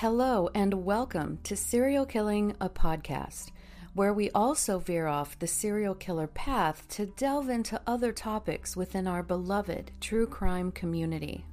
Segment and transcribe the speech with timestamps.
[0.00, 3.50] Hello, and welcome to Serial Killing, a podcast,
[3.94, 9.06] where we also veer off the serial killer path to delve into other topics within
[9.06, 11.46] our beloved true crime community.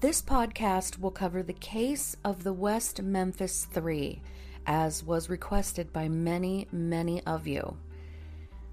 [0.00, 4.22] This podcast will cover the case of the West Memphis Three,
[4.64, 7.76] as was requested by many, many of you.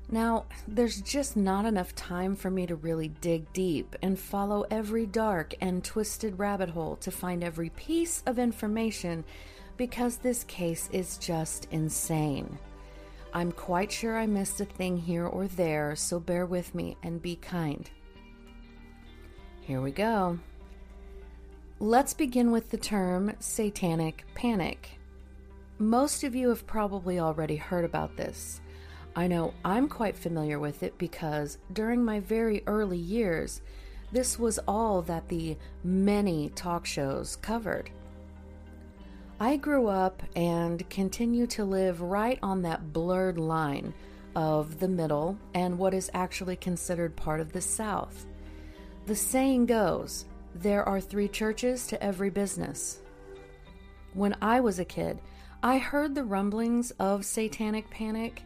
[0.10, 5.06] Now, there's just not enough time for me to really dig deep and follow every
[5.06, 9.26] dark and twisted rabbit hole to find every piece of information
[9.76, 12.58] because this case is just insane.
[13.34, 17.22] I'm quite sure I missed a thing here or there, so bear with me and
[17.22, 17.90] be kind.
[19.60, 20.40] Here we go.
[21.80, 24.98] Let's begin with the term satanic panic.
[25.78, 28.62] Most of you have probably already heard about this.
[29.18, 33.62] I know I'm quite familiar with it because during my very early years,
[34.12, 37.90] this was all that the many talk shows covered.
[39.40, 43.92] I grew up and continue to live right on that blurred line
[44.36, 48.28] of the middle and what is actually considered part of the South.
[49.08, 53.00] The saying goes there are three churches to every business.
[54.14, 55.20] When I was a kid,
[55.64, 58.44] I heard the rumblings of satanic panic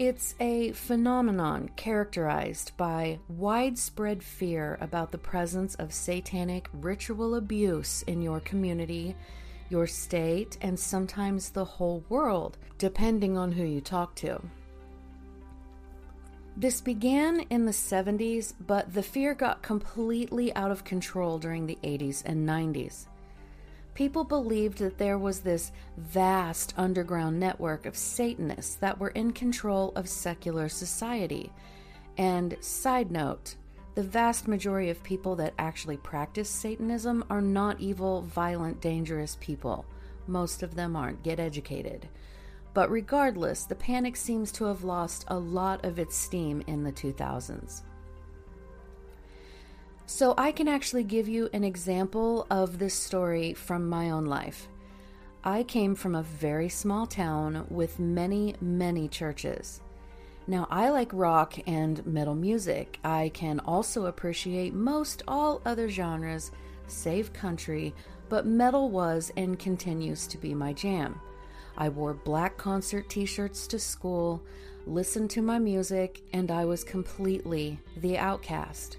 [0.00, 8.22] it's a phenomenon characterized by widespread fear about the presence of satanic ritual abuse in
[8.22, 9.14] your community,
[9.68, 14.40] your state, and sometimes the whole world, depending on who you talk to.
[16.56, 21.78] This began in the 70s, but the fear got completely out of control during the
[21.84, 23.04] 80s and 90s.
[23.94, 29.92] People believed that there was this vast underground network of Satanists that were in control
[29.96, 31.52] of secular society.
[32.16, 33.56] And, side note,
[33.94, 39.84] the vast majority of people that actually practice Satanism are not evil, violent, dangerous people.
[40.26, 41.22] Most of them aren't.
[41.22, 42.08] Get educated.
[42.72, 46.92] But regardless, the panic seems to have lost a lot of its steam in the
[46.92, 47.82] 2000s.
[50.12, 54.66] So, I can actually give you an example of this story from my own life.
[55.44, 59.80] I came from a very small town with many, many churches.
[60.48, 62.98] Now, I like rock and metal music.
[63.04, 66.50] I can also appreciate most all other genres,
[66.88, 67.94] save country,
[68.28, 71.20] but metal was and continues to be my jam.
[71.78, 74.42] I wore black concert t shirts to school,
[74.88, 78.96] listened to my music, and I was completely the outcast.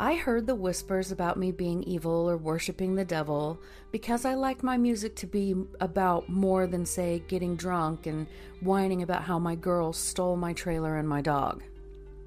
[0.00, 3.60] I heard the whispers about me being evil or worshiping the devil
[3.92, 8.26] because I liked my music to be about more than, say, getting drunk and
[8.60, 11.62] whining about how my girl stole my trailer and my dog.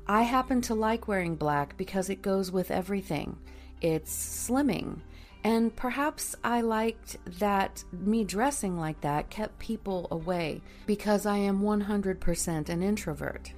[0.08, 3.38] I happen to like wearing black because it goes with everything.
[3.82, 5.00] It's slimming.
[5.44, 11.62] And perhaps I liked that me dressing like that kept people away because I am
[11.62, 13.52] 100% an introvert.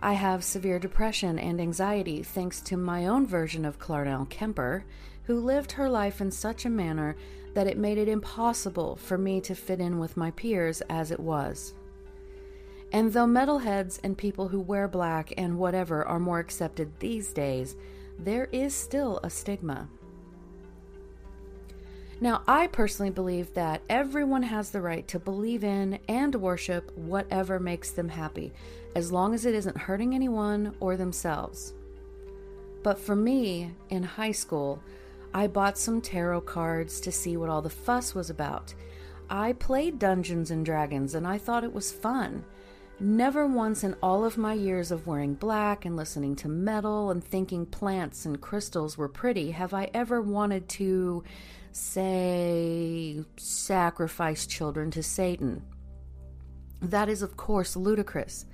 [0.00, 4.84] I have severe depression and anxiety thanks to my own version of Clarnell Kemper,
[5.24, 7.16] who lived her life in such a manner
[7.54, 11.18] that it made it impossible for me to fit in with my peers as it
[11.18, 11.74] was.
[12.92, 17.76] And though metalheads and people who wear black and whatever are more accepted these days,
[18.18, 19.88] there is still a stigma.
[22.20, 27.60] Now, I personally believe that everyone has the right to believe in and worship whatever
[27.60, 28.52] makes them happy,
[28.98, 31.72] as long as it isn't hurting anyone or themselves.
[32.82, 34.82] But for me, in high school,
[35.32, 38.74] I bought some tarot cards to see what all the fuss was about.
[39.30, 42.44] I played Dungeons and Dragons and I thought it was fun.
[42.98, 47.22] Never once in all of my years of wearing black and listening to metal and
[47.22, 51.22] thinking plants and crystals were pretty have I ever wanted to
[51.70, 55.62] say, sacrifice children to Satan.
[56.80, 58.46] That is, of course, ludicrous,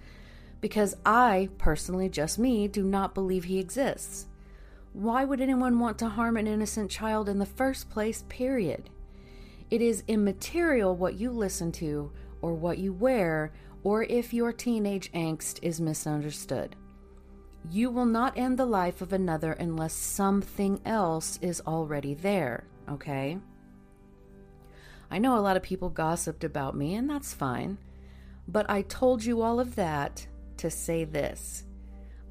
[0.64, 4.28] because I, personally, just me, do not believe he exists.
[4.94, 8.88] Why would anyone want to harm an innocent child in the first place, period?
[9.68, 12.10] It is immaterial what you listen to,
[12.40, 13.52] or what you wear,
[13.82, 16.76] or if your teenage angst is misunderstood.
[17.68, 23.36] You will not end the life of another unless something else is already there okay?
[25.10, 27.76] I know a lot of people gossiped about me, and that's fine.
[28.48, 30.26] But I told you all of that
[30.58, 31.64] to say this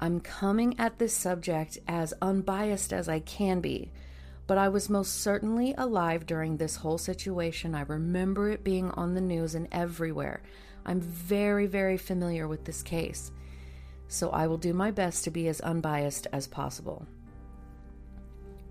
[0.00, 3.90] I'm coming at this subject as unbiased as I can be,
[4.46, 7.74] but I was most certainly alive during this whole situation.
[7.74, 10.42] I remember it being on the news and everywhere.
[10.84, 13.32] I'm very, very familiar with this case,
[14.08, 17.06] so I will do my best to be as unbiased as possible.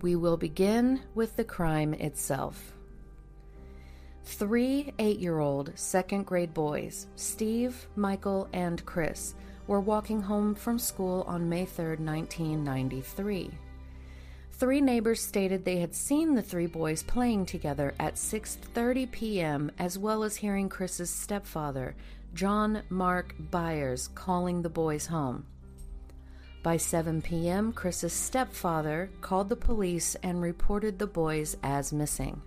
[0.01, 2.73] We will begin with the crime itself.
[4.25, 9.35] Three eight year old second grade boys, Steve, Michael, and Chris,
[9.67, 13.51] were walking home from school on May 3, 1993.
[14.53, 19.71] Three neighbors stated they had seen the three boys playing together at 6:30 p.m.
[19.77, 21.95] as well as hearing Chris's stepfather,
[22.33, 25.45] John Mark Byers, calling the boys home.
[26.63, 32.41] By 7 p.m., Chris's stepfather called the police and reported the boys as missing.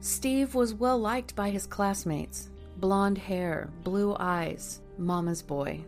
[0.00, 2.48] Steve was well liked by his classmates.
[2.78, 5.84] Blonde hair, blue eyes, mama's boy.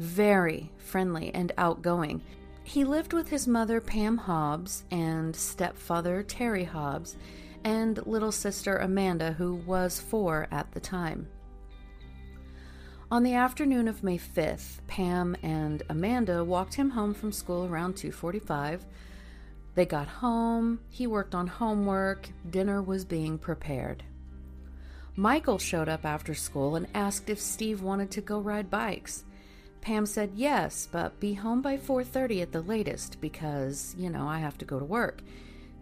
[0.00, 2.20] Very friendly and outgoing.
[2.64, 7.16] He lived with his mother, Pam Hobbs, and stepfather, Terry Hobbs,
[7.62, 11.28] and little sister, Amanda, who was four at the time.
[13.10, 17.94] On the afternoon of May 5th, Pam and Amanda walked him home from school around
[17.94, 18.84] 2:45.
[19.74, 24.04] They got home, he worked on homework, dinner was being prepared.
[25.16, 29.24] Michael showed up after school and asked if Steve wanted to go ride bikes.
[29.80, 34.38] Pam said yes, but be home by 4:30 at the latest because, you know, I
[34.38, 35.22] have to go to work.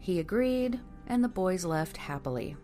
[0.00, 2.56] He agreed, and the boys left happily.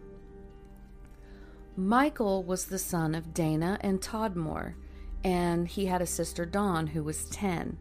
[1.77, 4.75] Michael was the son of Dana and Todd Moore,
[5.23, 7.79] and he had a sister Dawn who was 10.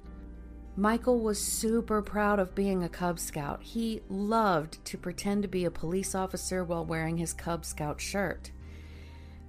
[0.80, 3.64] Michael was super proud of being a Cub Scout.
[3.64, 8.52] He loved to pretend to be a police officer while wearing his Cub Scout shirt.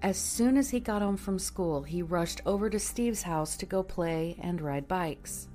[0.01, 3.67] As soon as he got home from school, he rushed over to Steve's house to
[3.67, 5.49] go play and ride bikes.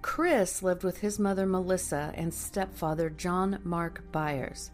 [0.00, 4.70] Chris lived with his mother Melissa and stepfather John Mark Byers.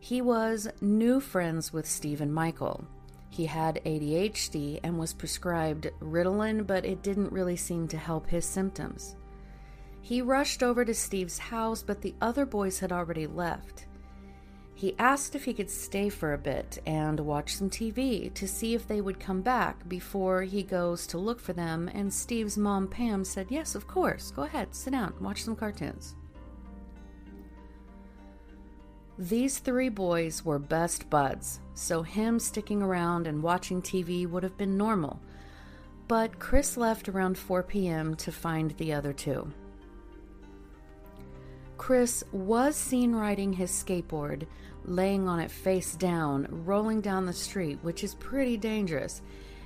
[0.00, 2.88] He was new friends with Steve and Michael.
[3.30, 8.44] He had ADHD and was prescribed Ritalin, but it didn't really seem to help his
[8.44, 9.16] symptoms.
[10.02, 13.86] He rushed over to Steve's house, but the other boys had already left.
[14.74, 18.74] He asked if he could stay for a bit and watch some TV to see
[18.74, 22.88] if they would come back before he goes to look for them, and Steve's mom,
[22.88, 24.30] Pam, said, Yes, of course.
[24.30, 26.16] Go ahead, sit down, watch some cartoons.
[29.20, 34.56] These three boys were best buds, so him sticking around and watching TV would have
[34.56, 35.20] been normal.
[36.08, 38.14] But Chris left around 4 p.m.
[38.14, 39.52] to find the other two.
[41.76, 44.46] Chris was seen riding his skateboard,
[44.86, 49.20] laying on it face down, rolling down the street, which is pretty dangerous.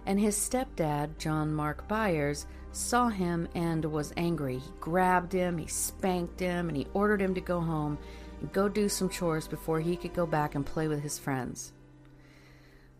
[0.04, 4.58] And his stepdad, John Mark Byers, saw him and was angry.
[4.58, 7.98] He grabbed him, he spanked him, and he ordered him to go home
[8.40, 11.72] and go do some chores before he could go back and play with his friends.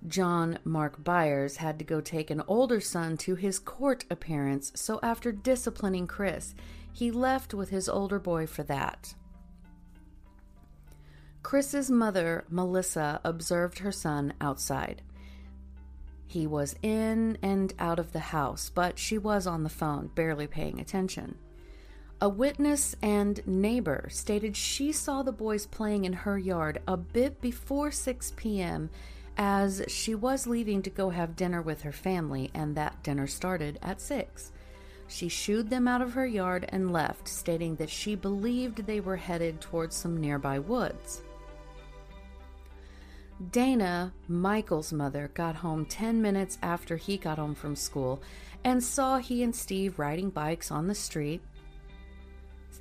[0.07, 5.01] John Mark Byers had to go take an older son to his court appearance, so
[5.03, 6.55] after disciplining Chris,
[6.93, 9.15] he left with his older boy for that.
[11.43, 15.03] Chris's mother, Melissa, observed her son outside.
[16.27, 20.47] He was in and out of the house, but she was on the phone, barely
[20.47, 21.37] paying attention.
[22.25, 27.39] A witness and neighbor stated she saw the boys playing in her yard a bit
[27.43, 28.89] before 6 p.m.
[29.37, 33.79] as she was leaving to go have dinner with her family, and that dinner started
[33.83, 34.53] at 6.
[35.07, 39.17] She shooed them out of her yard and left, stating that she believed they were
[39.17, 41.21] headed towards some nearby woods.
[43.51, 48.23] Dana, Michael's mother, got home 10 minutes after he got home from school
[48.65, 51.43] and saw he and Steve riding bikes on the street.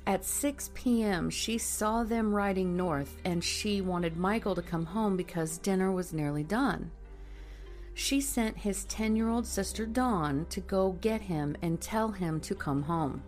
[0.06, 5.16] At 6 p.m., she saw them riding north and she wanted Michael to come home
[5.16, 6.90] because dinner was nearly done.
[7.94, 12.40] She sent his 10 year old sister Dawn to go get him and tell him
[12.40, 13.22] to come home.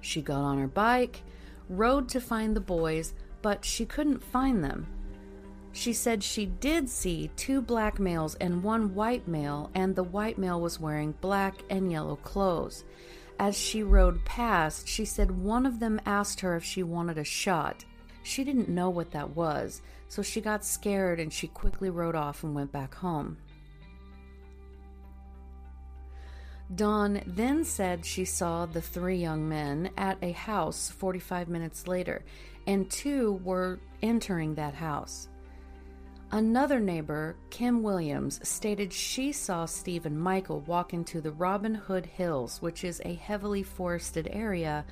[0.00, 1.22] She got on her bike,
[1.68, 4.86] rode to find the boys, but she couldn't find them
[5.78, 10.36] she said she did see two black males and one white male, and the white
[10.36, 12.84] male was wearing black and yellow clothes.
[13.38, 17.24] As she rode past, she said one of them asked her if she wanted a
[17.24, 17.84] shot.
[18.22, 22.42] She didn't know what that was, so she got scared and she quickly rode off
[22.42, 23.38] and went back home.
[26.74, 32.24] Dawn then said she saw the three young men at a house 45 minutes later,
[32.66, 35.28] and two were entering that house.
[36.30, 42.04] Another neighbor, Kim Williams, stated she saw Steve and Michael walk into the Robin Hood
[42.04, 44.84] Hills, which is a heavily forested area,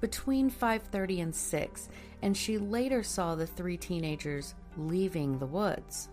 [0.00, 1.88] between 5:30 and 6,
[2.22, 6.08] and she later saw the three teenagers leaving the woods.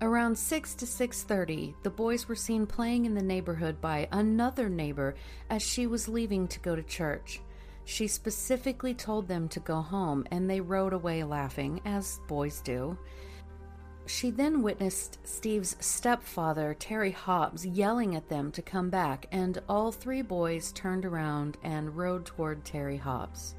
[0.00, 5.14] Around 6 to 6:30, the boys were seen playing in the neighborhood by another neighbor
[5.50, 7.42] as she was leaving to go to church.
[7.90, 12.96] She specifically told them to go home and they rode away laughing as boys do.
[14.06, 19.90] She then witnessed Steve's stepfather, Terry Hobbs, yelling at them to come back, and all
[19.90, 23.56] three boys turned around and rode toward Terry Hobbs.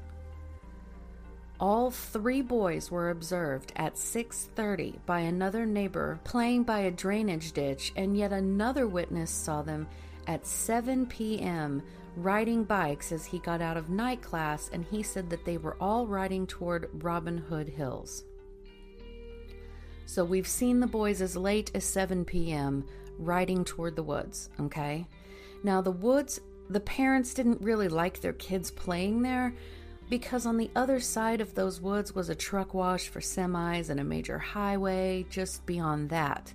[1.60, 7.92] All three boys were observed at 6:30 by another neighbor playing by a drainage ditch,
[7.96, 9.86] and yet another witness saw them
[10.26, 11.82] at 7 p.m.
[12.16, 15.76] riding bikes as he got out of night class, and he said that they were
[15.80, 18.24] all riding toward Robin Hood Hills.
[20.06, 22.84] So we've seen the boys as late as 7 p.m.
[23.18, 25.06] riding toward the woods, okay?
[25.62, 29.54] Now, the woods, the parents didn't really like their kids playing there
[30.10, 33.98] because on the other side of those woods was a truck wash for semis and
[33.98, 36.52] a major highway just beyond that.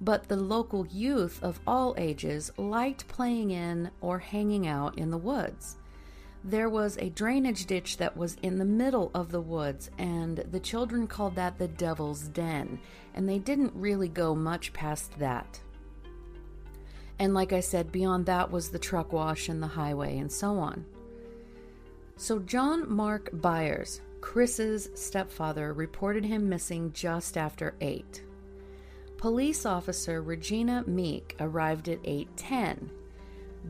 [0.00, 5.18] But the local youth of all ages liked playing in or hanging out in the
[5.18, 5.76] woods
[6.44, 10.60] there was a drainage ditch that was in the middle of the woods, and the
[10.60, 12.78] children called that the Devil's Den,
[13.14, 15.60] and they didn't really go much past that.
[17.18, 20.58] And like I said, beyond that was the truck wash and the highway and so
[20.58, 20.86] on.
[22.16, 28.22] So, John Mark Byers, Chris's stepfather, reported him missing just after 8.
[29.18, 32.88] Police officer Regina Meek arrived at 8:10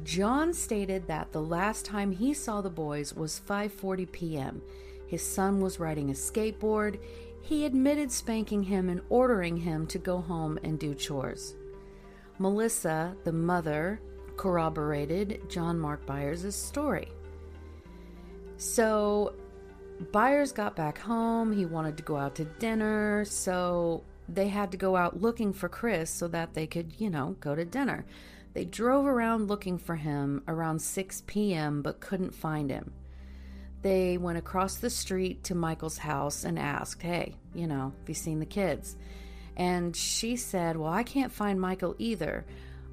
[0.04, 4.62] John stated that the last time he saw the boys was 5:40 p.m.
[5.06, 7.00] His son was riding a skateboard.
[7.40, 11.54] He admitted spanking him and ordering him to go home and do chores.
[12.38, 14.00] Melissa, the mother,
[14.36, 17.08] corroborated John Mark Byers' story.
[18.58, 19.32] So,
[20.12, 21.52] Byers got back home.
[21.52, 25.68] He wanted to go out to dinner, so they had to go out looking for
[25.68, 28.04] Chris so that they could, you know, go to dinner.
[28.52, 31.82] They drove around looking for him around 6 p.m.
[31.82, 32.92] but couldn't find him.
[33.82, 38.14] They went across the street to Michael's house and asked, Hey, you know, have you
[38.14, 38.96] seen the kids?
[39.56, 42.44] And she said, Well, I can't find Michael either.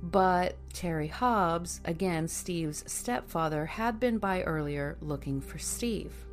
[0.04, 6.25] But Terry Hobbs, again Steve's stepfather, had been by earlier looking for Steve.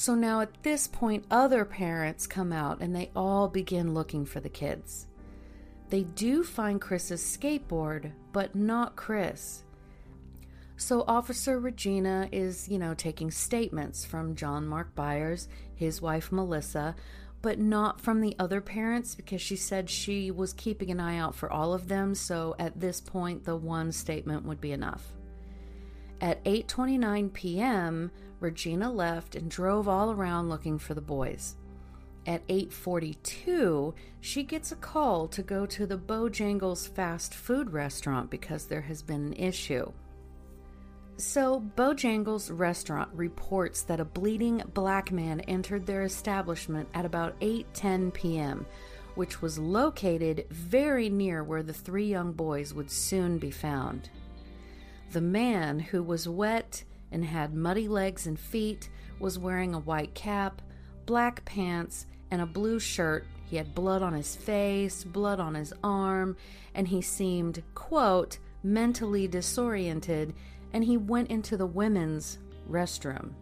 [0.00, 4.40] So now at this point, other parents come out and they all begin looking for
[4.40, 5.06] the kids.
[5.90, 9.62] They do find Chris's skateboard, but not Chris.
[10.78, 16.96] So Officer Regina is, you know, taking statements from John Mark Byers, his wife Melissa,
[17.42, 21.34] but not from the other parents because she said she was keeping an eye out
[21.34, 25.12] for all of them, so at this point the one statement would be enough.
[26.22, 31.56] At 8:29 p.m., Regina left and drove all around looking for the boys.
[32.26, 38.66] At 8:42, she gets a call to go to the Bojangles fast food restaurant because
[38.66, 39.92] there has been an issue.
[41.16, 48.12] So, Bojangles restaurant reports that a bleeding black man entered their establishment at about 8:10
[48.12, 48.66] p.m.,
[49.16, 54.08] which was located very near where the three young boys would soon be found.
[55.12, 58.88] The man, who was wet and had muddy legs and feet,
[59.18, 60.62] was wearing a white cap,
[61.06, 63.26] black pants, and a blue shirt.
[63.44, 66.36] He had blood on his face, blood on his arm,
[66.74, 70.34] and he seemed, quote, mentally disoriented,
[70.72, 72.38] and he went into the women's
[72.68, 73.32] restroom.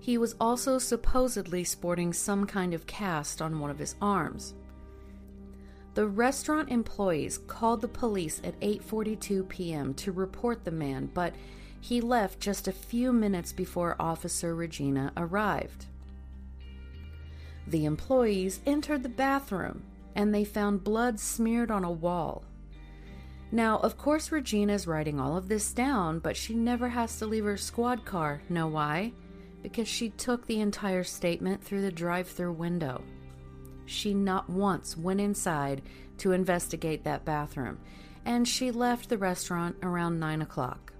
[0.00, 4.54] He was also supposedly sporting some kind of cast on one of his arms.
[5.94, 9.94] The restaurant employees called the police at 8:42 p.m.
[9.94, 11.34] to report the man, but
[11.84, 15.84] he left just a few minutes before Officer Regina arrived.
[17.66, 19.82] The employees entered the bathroom
[20.14, 22.42] and they found blood smeared on a wall.
[23.52, 27.44] Now, of course, Regina's writing all of this down, but she never has to leave
[27.44, 28.40] her squad car.
[28.48, 29.12] Know why?
[29.62, 33.04] Because she took the entire statement through the drive through window.
[33.84, 35.82] She not once went inside
[36.16, 37.78] to investigate that bathroom,
[38.24, 40.93] and she left the restaurant around 9 o'clock.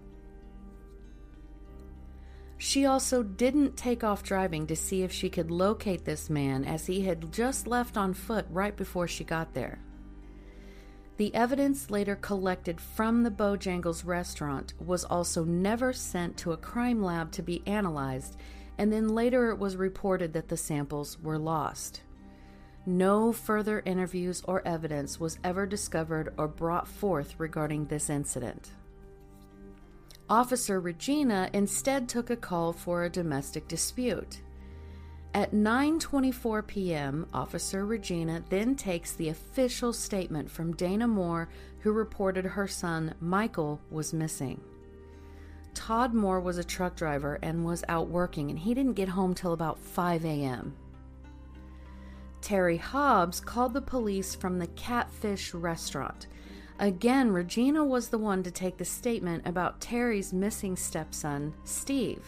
[2.57, 6.87] She also didn't take off driving to see if she could locate this man as
[6.87, 9.81] he had just left on foot right before she got there.
[11.17, 17.03] The evidence later collected from the Bojangles restaurant was also never sent to a crime
[17.03, 18.37] lab to be analyzed,
[18.79, 22.03] and then later it was reported that the samples were lost.
[22.87, 28.73] No further interviews or evidence was ever discovered or brought forth regarding this incident.
[30.29, 34.41] Officer Regina instead took a call for a domestic dispute.
[35.35, 41.49] At 9:24 p.m., Officer Regina then takes the official statement from Dana Moore,
[41.81, 44.61] who reported her son Michael was missing.
[45.75, 49.35] Todd Moore was a truck driver and was out working, and he didn't get home
[49.35, 50.75] till about 5 a.m.
[52.41, 56.29] Terry Hobbs called the police from the Catfish restaurant.
[56.79, 62.27] Again, Regina was the one to take the statement about Terry's missing stepson, Steve.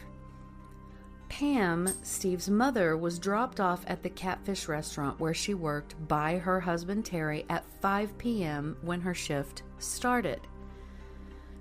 [1.28, 6.60] Pam, Steve's mother, was dropped off at the Catfish restaurant where she worked by her
[6.60, 8.76] husband Terry at 5 p.m.
[8.82, 10.40] when her shift started.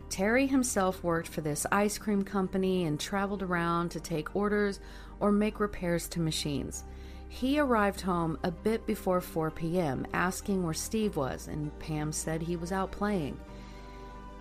[0.10, 4.80] Terry himself worked for this ice cream company and traveled around to take orders
[5.20, 6.84] or make repairs to machines.
[7.28, 12.42] He arrived home a bit before 4 p.m., asking where Steve was, and Pam said
[12.42, 13.38] he was out playing.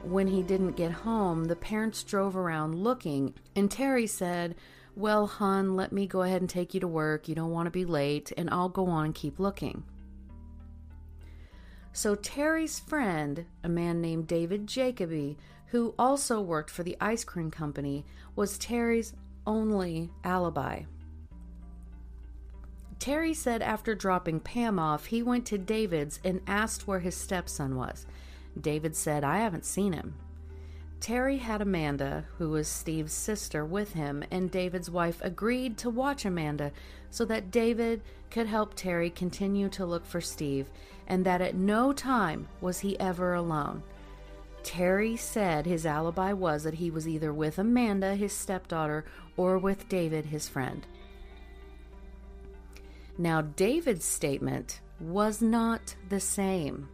[0.02, 4.54] When he didn't get home, the parents drove around looking, and Terry said,
[4.94, 7.26] Well, hon, let me go ahead and take you to work.
[7.26, 9.82] You don't want to be late, and I'll go on and keep looking.
[11.92, 15.38] So Terry's friend, a man named David Jacoby,
[15.68, 18.04] who also worked for the ice cream company,
[18.36, 19.14] was Terry's
[19.46, 20.82] only alibi.
[22.98, 27.76] Terry said after dropping Pam off, he went to David's and asked where his stepson
[27.76, 28.06] was.
[28.58, 30.14] David said, I haven't seen him.
[31.00, 36.24] Terry had Amanda, who was Steve's sister, with him, and David's wife agreed to watch
[36.24, 36.72] Amanda
[37.10, 40.70] so that David could help Terry continue to look for Steve,
[41.06, 43.82] and that at no time was he ever alone.
[44.62, 49.04] Terry said his alibi was that he was either with Amanda, his stepdaughter,
[49.36, 50.86] or with David, his friend.
[53.16, 56.88] Now, David's statement was not the same.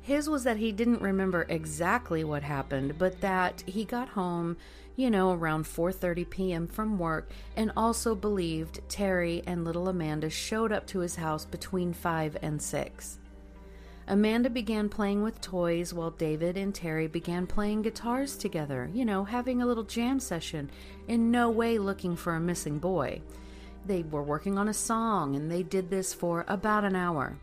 [0.00, 4.56] His was that he didn't remember exactly what happened, but that he got home,
[4.96, 6.66] you know, around 4:30 p.m.
[6.66, 11.92] from work and also believed Terry and little Amanda showed up to his house between
[11.92, 13.18] 5 and 6.
[14.06, 19.24] Amanda began playing with toys while David and Terry began playing guitars together, you know,
[19.24, 20.70] having a little jam session,
[21.08, 23.20] in no way looking for a missing boy.
[23.88, 27.38] They were working on a song and they did this for about an hour.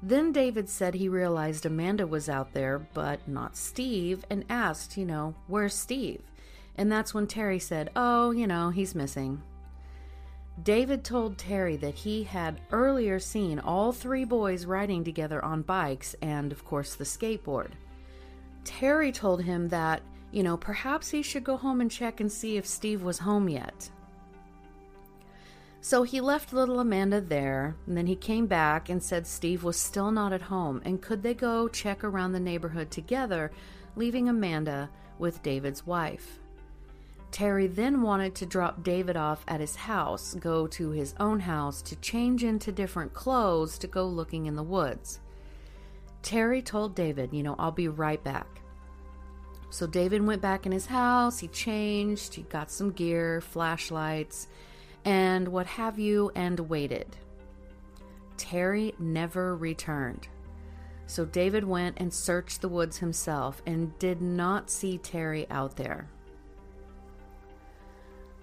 [0.00, 5.04] Then David said he realized Amanda was out there, but not Steve, and asked, you
[5.04, 6.22] know, where's Steve?
[6.76, 9.42] And that's when Terry said, oh, you know, he's missing.
[10.62, 16.14] David told Terry that he had earlier seen all three boys riding together on bikes
[16.22, 17.72] and, of course, the skateboard.
[18.62, 22.56] Terry told him that, you know, perhaps he should go home and check and see
[22.56, 23.90] if Steve was home yet.
[25.86, 29.76] So he left little Amanda there, and then he came back and said Steve was
[29.76, 33.52] still not at home, and could they go check around the neighborhood together,
[33.94, 36.40] leaving Amanda with David's wife.
[37.30, 41.82] Terry then wanted to drop David off at his house, go to his own house
[41.82, 45.20] to change into different clothes to go looking in the woods.
[46.20, 48.60] Terry told David, You know, I'll be right back.
[49.70, 54.48] So David went back in his house, he changed, he got some gear, flashlights,
[55.06, 57.06] and what have you, and waited.
[58.36, 60.26] Terry never returned.
[61.06, 66.08] So David went and searched the woods himself and did not see Terry out there.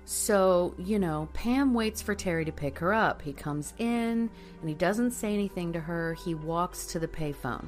[0.05, 3.21] So, you know, Pam waits for Terry to pick her up.
[3.21, 4.29] He comes in
[4.61, 6.13] and he doesn't say anything to her.
[6.13, 7.67] He walks to the payphone.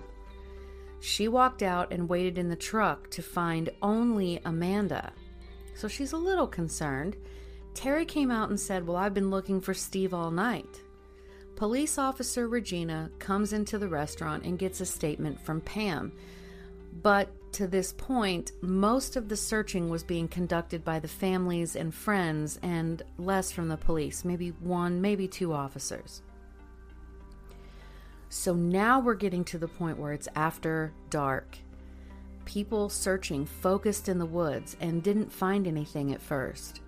[1.01, 5.11] She walked out and waited in the truck to find only Amanda.
[5.75, 7.17] So she's a little concerned
[7.75, 10.81] Terry came out and said, Well, I've been looking for Steve all night.
[11.55, 16.11] Police officer Regina comes into the restaurant and gets a statement from Pam.
[17.01, 21.93] But to this point, most of the searching was being conducted by the families and
[21.93, 26.21] friends and less from the police, maybe one, maybe two officers.
[28.29, 31.57] So now we're getting to the point where it's after dark.
[32.45, 36.81] People searching focused in the woods and didn't find anything at first.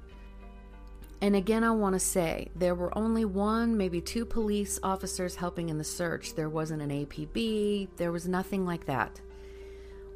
[1.19, 5.69] And again, I want to say there were only one, maybe two police officers helping
[5.69, 6.36] in the search.
[6.36, 9.19] There wasn't an APB, there was nothing like that.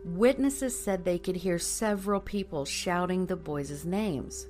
[0.05, 4.47] Witnesses said they could hear several people shouting the boys' names.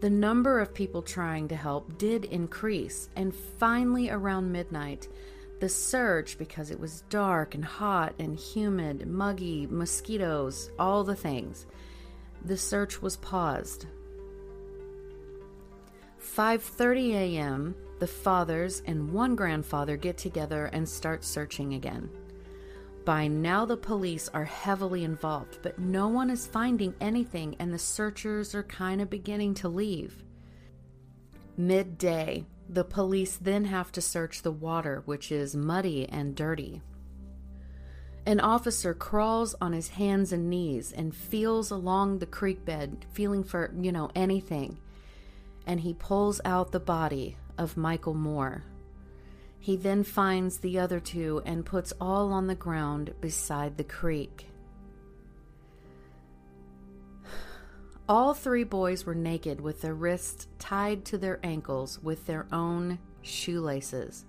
[0.00, 5.08] The number of people trying to help did increase, and finally, around midnight,
[5.60, 11.66] the search, because it was dark and hot and humid, muggy, mosquitoes, all the things,
[12.44, 13.86] the search was paused
[16.36, 22.08] 5:30 a.m., the fathers and one grandfather get together and start searching again.
[23.04, 27.78] By now the police are heavily involved, but no one is finding anything and the
[27.78, 30.22] searchers are kind of beginning to leave.
[31.56, 36.82] Midday, the police then have to search the water, which is muddy and dirty.
[38.26, 43.42] An officer crawls on his hands and knees and feels along the creek bed, feeling
[43.42, 44.78] for, you know, anything.
[45.68, 48.64] And he pulls out the body of Michael Moore.
[49.60, 54.46] He then finds the other two and puts all on the ground beside the creek.
[58.08, 62.98] All three boys were naked with their wrists tied to their ankles with their own
[63.20, 64.24] shoelaces.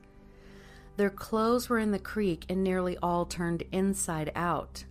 [0.98, 4.84] Their clothes were in the creek and nearly all turned inside out.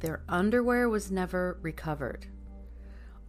[0.00, 2.26] Their underwear was never recovered.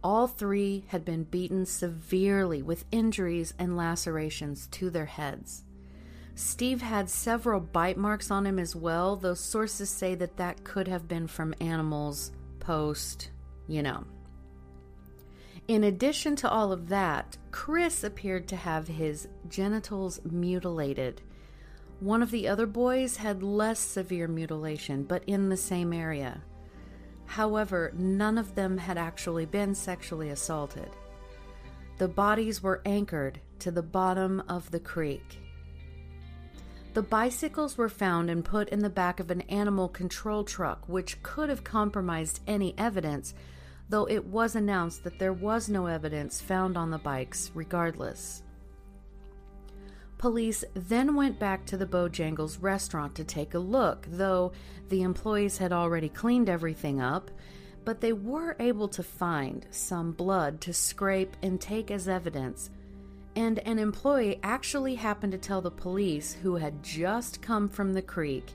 [0.02, 5.64] All three had been beaten severely with injuries and lacerations to their heads.
[6.34, 10.88] Steve had several bite marks on him as well, though sources say that that could
[10.88, 13.30] have been from animals post,
[13.68, 14.04] you know.
[15.68, 21.22] In addition to all of that, Chris appeared to have his genitals mutilated
[22.02, 26.42] one of the other boys had less severe mutilation, but in the same area.
[27.26, 30.90] However, none of them had actually been sexually assaulted.
[31.98, 35.38] The bodies were anchored to the bottom of the creek.
[36.94, 41.22] The bicycles were found and put in the back of an animal control truck, which
[41.22, 43.34] could have compromised any evidence,
[43.88, 48.42] though it was announced that there was no evidence found on the bikes regardless.
[50.22, 54.52] Police then went back to the Bojangles restaurant to take a look, though
[54.88, 57.28] the employees had already cleaned everything up,
[57.84, 62.70] but they were able to find some blood to scrape and take as evidence.
[63.34, 68.00] And an employee actually happened to tell the police, who had just come from the
[68.00, 68.52] creek,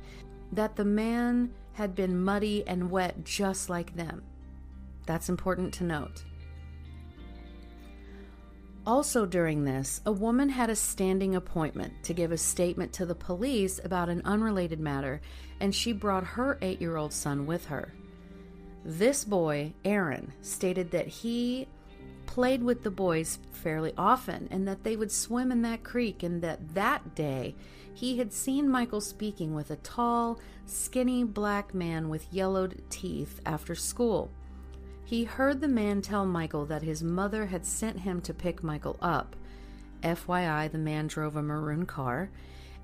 [0.53, 4.23] that the man had been muddy and wet just like them.
[5.05, 6.23] That's important to note.
[8.87, 13.13] Also, during this, a woman had a standing appointment to give a statement to the
[13.13, 15.19] police about an unrelated matter,
[15.59, 17.93] and she brought her eight year old son with her.
[18.85, 21.67] This boy, Aaron, stated that he
[22.27, 26.41] played with the boys fairly often and that they would swim in that creek, and
[26.41, 27.55] that that day
[27.93, 33.75] he had seen Michael speaking with a tall, skinny black man with yellowed teeth after
[33.75, 34.31] school.
[35.07, 38.97] He heard the man tell Michael that his mother had sent him to pick Michael
[39.01, 39.37] up.
[40.03, 42.29] FYI, the man drove a maroon car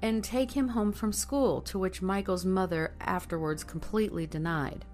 [0.01, 4.85] and take him home from school, to which Michael's mother afterwards completely denied.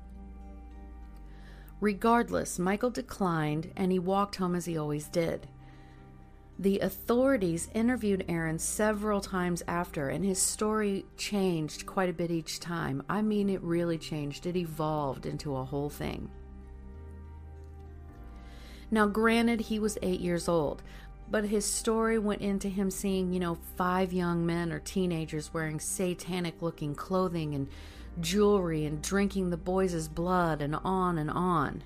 [1.79, 5.47] Regardless, Michael declined and he walked home as he always did.
[6.57, 12.59] The authorities interviewed Aaron several times after, and his story changed quite a bit each
[12.59, 13.03] time.
[13.07, 16.31] I mean, it really changed, it evolved into a whole thing.
[18.91, 20.82] Now, granted, he was eight years old,
[21.30, 25.80] but his story went into him seeing, you know, five young men or teenagers wearing
[25.80, 27.67] satanic looking clothing and
[28.19, 31.84] jewelry and drinking the boys' blood and on and on.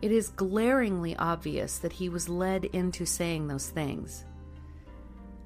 [0.00, 4.24] It is glaringly obvious that he was led into saying those things.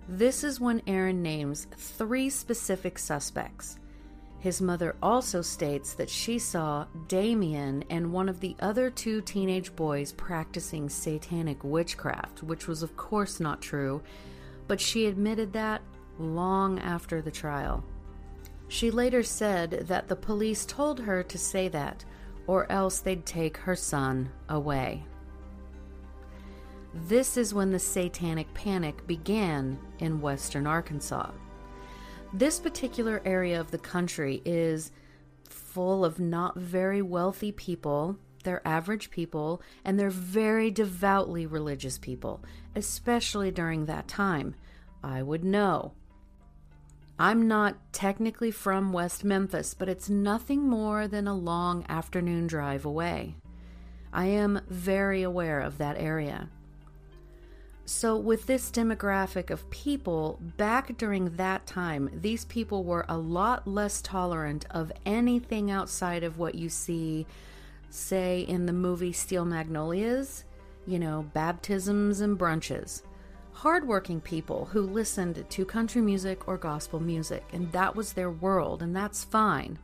[0.08, 3.78] This is when Aaron names three specific suspects
[4.44, 9.74] his mother also states that she saw Damien and one of the other two teenage
[9.74, 14.02] boys practicing satanic witchcraft, which was, of course, not true,
[14.68, 15.80] but she admitted that
[16.18, 17.82] long after the trial.
[18.68, 22.04] She later said that the police told her to say that,
[22.46, 25.06] or else they'd take her son away.
[26.92, 31.30] This is when the satanic panic began in western Arkansas.
[32.34, 34.90] This particular area of the country is
[35.48, 38.18] full of not very wealthy people.
[38.42, 42.42] They're average people, and they're very devoutly religious people,
[42.74, 44.56] especially during that time.
[45.00, 45.92] I would know.
[47.20, 52.84] I'm not technically from West Memphis, but it's nothing more than a long afternoon drive
[52.84, 53.36] away.
[54.12, 56.50] I am very aware of that area.
[57.86, 63.68] So, with this demographic of people, back during that time, these people were a lot
[63.68, 67.26] less tolerant of anything outside of what you see,
[67.90, 70.44] say, in the movie Steel Magnolias,
[70.86, 73.02] you know, baptisms and brunches.
[73.52, 78.82] Hardworking people who listened to country music or gospel music, and that was their world,
[78.82, 79.78] and that's fine.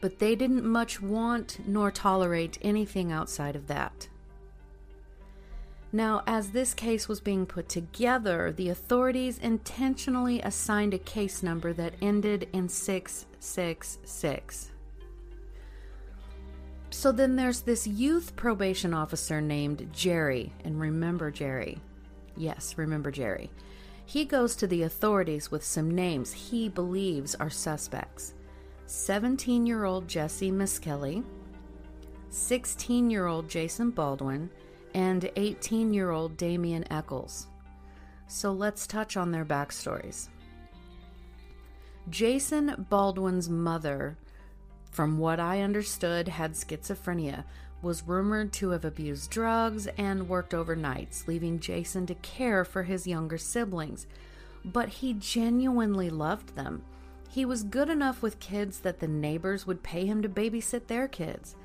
[0.00, 4.08] But they didn't much want nor tolerate anything outside of that.
[5.94, 11.72] Now, as this case was being put together, the authorities intentionally assigned a case number
[11.72, 14.72] that ended in 666.
[16.90, 21.78] So then there's this youth probation officer named Jerry, and remember Jerry.
[22.36, 23.52] Yes, remember Jerry.
[24.04, 28.34] He goes to the authorities with some names he believes are suspects
[28.86, 31.22] 17 year old Jesse Misskelley,
[32.30, 34.50] 16 year old Jason Baldwin,
[34.94, 37.48] and 18 year old Damien Echols.
[38.26, 40.28] So let's touch on their backstories.
[42.10, 44.16] Jason Baldwin's mother,
[44.90, 47.44] from what I understood, had schizophrenia,
[47.82, 53.06] was rumored to have abused drugs and worked overnights, leaving Jason to care for his
[53.06, 54.06] younger siblings.
[54.64, 56.82] But he genuinely loved them.
[57.30, 61.08] He was good enough with kids that the neighbors would pay him to babysit their
[61.08, 61.56] kids.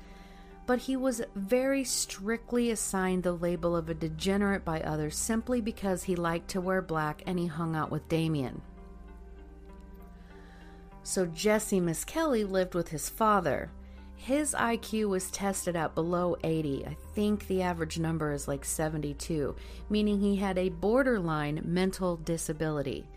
[0.70, 6.04] But he was very strictly assigned the label of a degenerate by others simply because
[6.04, 8.62] he liked to wear black and he hung out with Damien.
[11.02, 13.72] So Jesse Misskelley lived with his father.
[14.14, 16.86] His IQ was tested at below 80.
[16.86, 19.56] I think the average number is like 72,
[19.88, 23.08] meaning he had a borderline mental disability.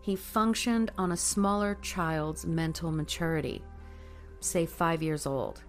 [0.00, 3.62] He functioned on a smaller child's mental maturity,
[4.40, 5.62] say five years old.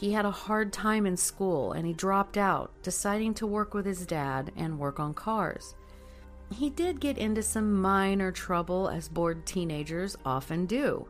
[0.00, 3.84] He had a hard time in school and he dropped out, deciding to work with
[3.84, 5.74] his dad and work on cars.
[6.50, 11.06] He did get into some minor trouble, as bored teenagers often do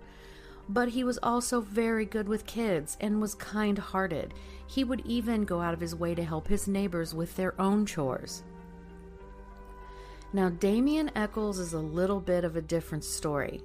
[0.72, 4.32] but he was also very good with kids and was kind hearted.
[4.68, 7.86] He would even go out of his way to help his neighbors with their own
[7.86, 8.44] chores.
[10.32, 13.62] Now, Damien Echols is a little bit of a different story.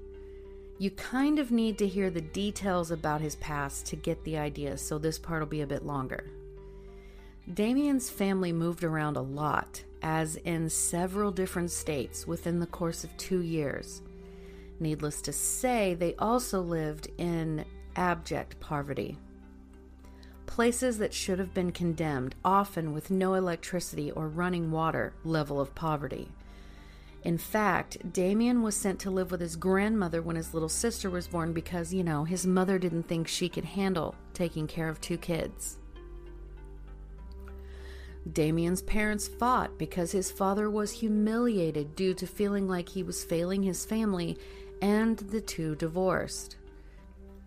[0.78, 4.78] You kind of need to hear the details about his past to get the idea,
[4.78, 6.26] so this part will be a bit longer.
[7.54, 13.16] Damien's family moved around a lot, as in several different states within the course of
[13.18, 14.02] two years.
[14.80, 17.64] Needless to say, they also lived in
[17.96, 19.18] abject poverty.
[20.46, 25.74] Places that should have been condemned, often with no electricity or running water level of
[25.74, 26.30] poverty.
[27.26, 31.28] In fact, Damien was sent to live with his grandmother when his little sister was
[31.28, 35.18] born because, you know, his mother didn't think she could handle taking care of two
[35.18, 35.80] kids.
[38.32, 43.64] Damien's parents fought because his father was humiliated due to feeling like he was failing
[43.64, 44.38] his family
[44.84, 46.58] and the two divorced.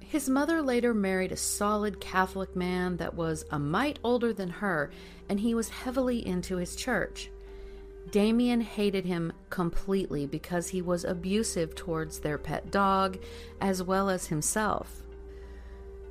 [0.01, 4.91] His mother later married a solid Catholic man that was a mite older than her,
[5.29, 7.31] and he was heavily into his church.
[8.11, 13.18] Damien hated him completely because he was abusive towards their pet dog
[13.61, 15.03] as well as himself.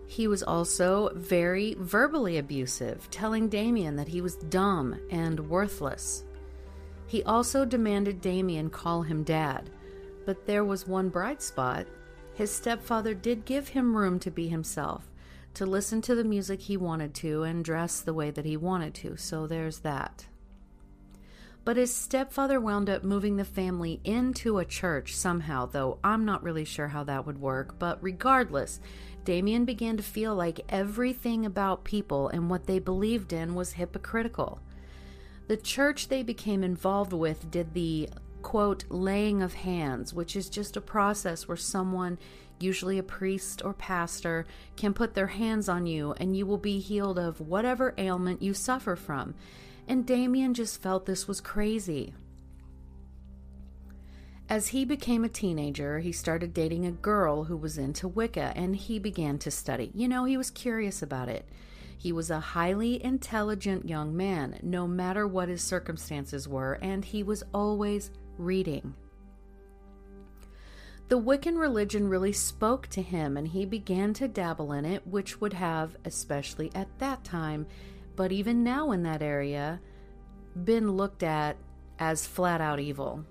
[0.06, 6.24] He was also very verbally abusive, telling Damien that he was dumb and worthless.
[7.08, 9.70] He also demanded Damien call him dad,
[10.26, 11.88] but there was one bright spot.
[12.36, 15.10] His stepfather did give him room to be himself,
[15.56, 18.94] to listen to the music he wanted to, and dress the way that he wanted
[18.96, 20.26] to, so there's that.
[21.68, 26.42] But his stepfather wound up moving the family into a church somehow, though I'm not
[26.42, 27.78] really sure how that would work.
[27.78, 28.80] But regardless,
[29.26, 34.62] Damien began to feel like everything about people and what they believed in was hypocritical.
[35.50, 38.08] The church they became involved with did the
[38.42, 42.18] quote, laying of hands, which is just a process where someone,
[42.62, 44.46] usually a priest or pastor,
[44.78, 48.54] can put their hands on you and you will be healed of whatever ailment you
[48.54, 49.36] suffer from.
[49.88, 52.14] And Damien just felt this was crazy.
[54.50, 58.76] As he became a teenager, he started dating a girl who was into Wicca and
[58.76, 59.92] he began to study.
[59.94, 61.46] You know, he was curious about it.
[61.98, 67.24] He was a highly intelligent young man, no matter what his circumstances were, and he
[67.24, 68.94] was always reading.
[71.10, 75.42] The Wiccan religion really spoke to him, and he began to dabble in it, which
[75.42, 77.66] would have, especially at that time,
[78.18, 79.80] but even now in that area,
[80.66, 81.56] been looked at
[82.00, 83.24] as flat out evil.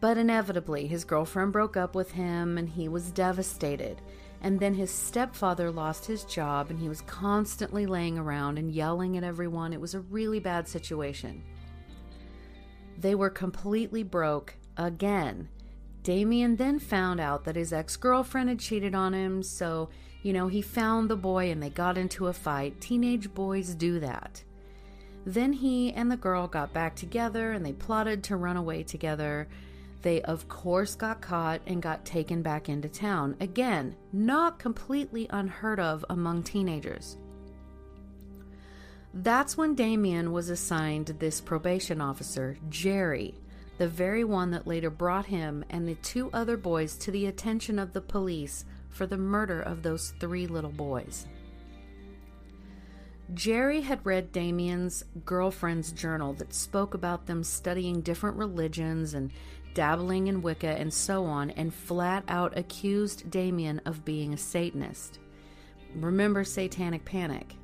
[0.00, 4.00] But inevitably, his girlfriend broke up with him, and he was devastated.
[4.40, 9.18] And then his stepfather lost his job, and he was constantly laying around and yelling
[9.18, 9.74] at everyone.
[9.74, 11.44] It was a really bad situation.
[12.98, 15.50] They were completely broke again.
[16.02, 19.90] Damien then found out that his ex girlfriend had cheated on him, so,
[20.22, 22.80] you know, he found the boy and they got into a fight.
[22.80, 24.42] Teenage boys do that.
[25.24, 29.48] Then he and the girl got back together and they plotted to run away together.
[30.02, 33.36] They, of course, got caught and got taken back into town.
[33.40, 37.18] Again, not completely unheard of among teenagers.
[39.12, 43.34] That's when Damien was assigned this probation officer, Jerry,
[43.76, 47.78] the very one that later brought him and the two other boys to the attention
[47.78, 51.26] of the police for the murder of those three little boys.
[53.32, 59.30] Jerry had read Damien's girlfriend's journal that spoke about them studying different religions and
[59.72, 65.20] dabbling in Wicca and so on, and flat out accused Damien of being a Satanist.
[65.94, 67.54] Remember Satanic Panic.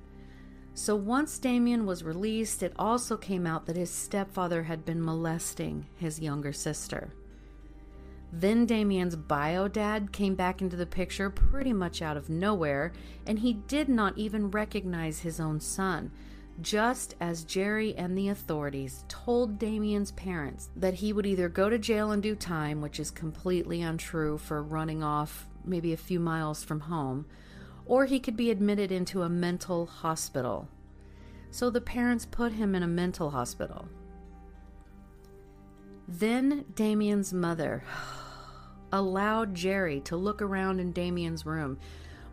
[0.75, 5.87] So once Damien was released, it also came out that his stepfather had been molesting
[5.97, 7.13] his younger sister.
[8.39, 12.93] Then Damien's bio dad came back into the picture pretty much out of nowhere,
[13.27, 16.11] and he did not even recognize his own son,
[16.61, 21.79] just as Jerry and the authorities told Damien's parents that he would either go to
[21.79, 26.63] jail in due time, which is completely untrue for running off maybe a few miles
[26.63, 27.25] from home,
[27.87, 30.69] or he could be admitted into a mental hospital.
[31.51, 33.89] So the parents put him in a mental hospital.
[36.07, 38.26] Then Damien's mother oh,
[38.93, 41.79] allowed Jerry to look around in Damien's room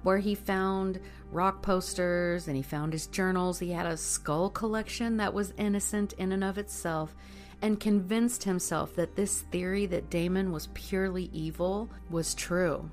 [0.03, 0.99] where he found
[1.31, 3.59] rock posters and he found his journals.
[3.59, 7.15] He had a skull collection that was innocent in and of itself
[7.61, 12.89] and convinced himself that this theory that Damien was purely evil was true.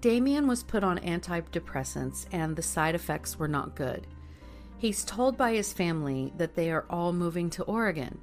[0.00, 4.06] Damien was put on antidepressants and the side effects were not good.
[4.76, 8.18] He's told by his family that they are all moving to Oregon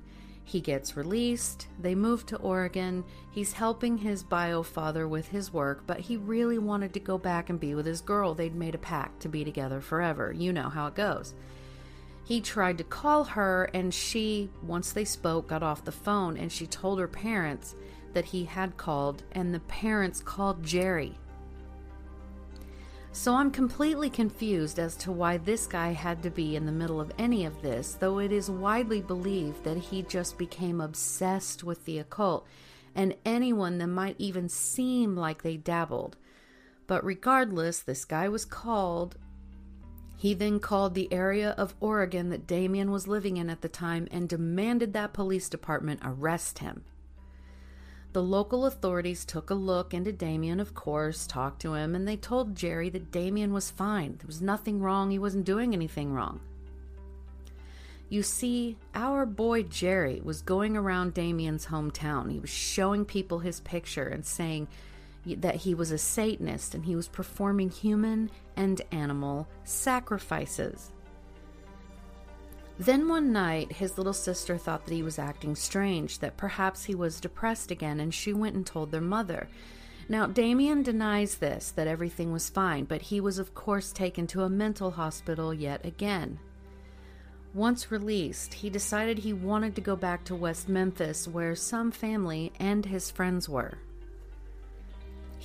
[0.47, 3.03] he gets released, they move to Oregon.
[3.31, 7.49] He's helping his bio father with his work, but he really wanted to go back
[7.49, 8.35] and be with his girl.
[8.35, 10.31] They'd made a pact to be together forever.
[10.31, 11.33] You know how it goes.
[12.23, 16.51] He tried to call her, and she, once they spoke, got off the phone and
[16.51, 17.75] she told her parents
[18.13, 21.17] that he had called, and the parents called Jerry
[23.15, 26.99] so I'm completely confused as to why this guy had to be in the middle
[26.99, 31.85] of any of this, though it is widely believed that he just became obsessed with
[31.85, 32.45] the occult
[32.93, 36.17] and anyone that might even seem like they dabbled.
[36.87, 39.15] But regardless, this guy was called.
[40.17, 44.09] He then called the area of Oregon that Damien was living in at the time
[44.11, 46.83] and demanded that police department arrest him.
[48.15, 52.15] The local authorities took a look into Damien, of course, talked to him, and they
[52.15, 54.15] told Jerry that Damien was fine.
[54.19, 56.39] There was nothing wrong, he wasn't doing anything wrong.
[58.07, 62.31] You see, our boy Jerry was going around Damien's hometown.
[62.31, 64.69] He was showing people his picture and saying
[65.25, 70.93] that he was a Satanist and he was performing human and animal sacrifices.
[72.77, 76.95] Then one night, his little sister thought that he was acting strange, that perhaps he
[76.95, 79.47] was depressed again, and she went and told their mother.
[80.09, 84.43] Now, Damien denies this, that everything was fine, but he was, of course, taken to
[84.43, 86.37] a mental hospital yet again.
[87.53, 92.51] Once released, he decided he wanted to go back to West Memphis, where some family
[92.59, 93.77] and his friends were.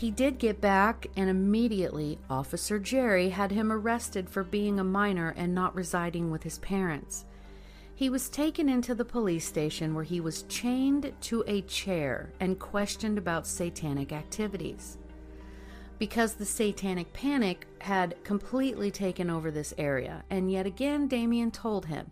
[0.00, 5.34] He did get back, and immediately Officer Jerry had him arrested for being a minor
[5.36, 7.26] and not residing with his parents.
[7.94, 12.58] He was taken into the police station where he was chained to a chair and
[12.58, 14.96] questioned about satanic activities.
[15.98, 21.84] Because the satanic panic had completely taken over this area, and yet again Damien told
[21.84, 22.10] him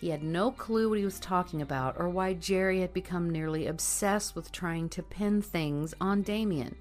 [0.00, 3.66] he had no clue what he was talking about or why Jerry had become nearly
[3.66, 6.76] obsessed with trying to pin things on Damien.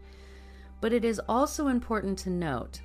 [0.85, 2.79] But it is also important to note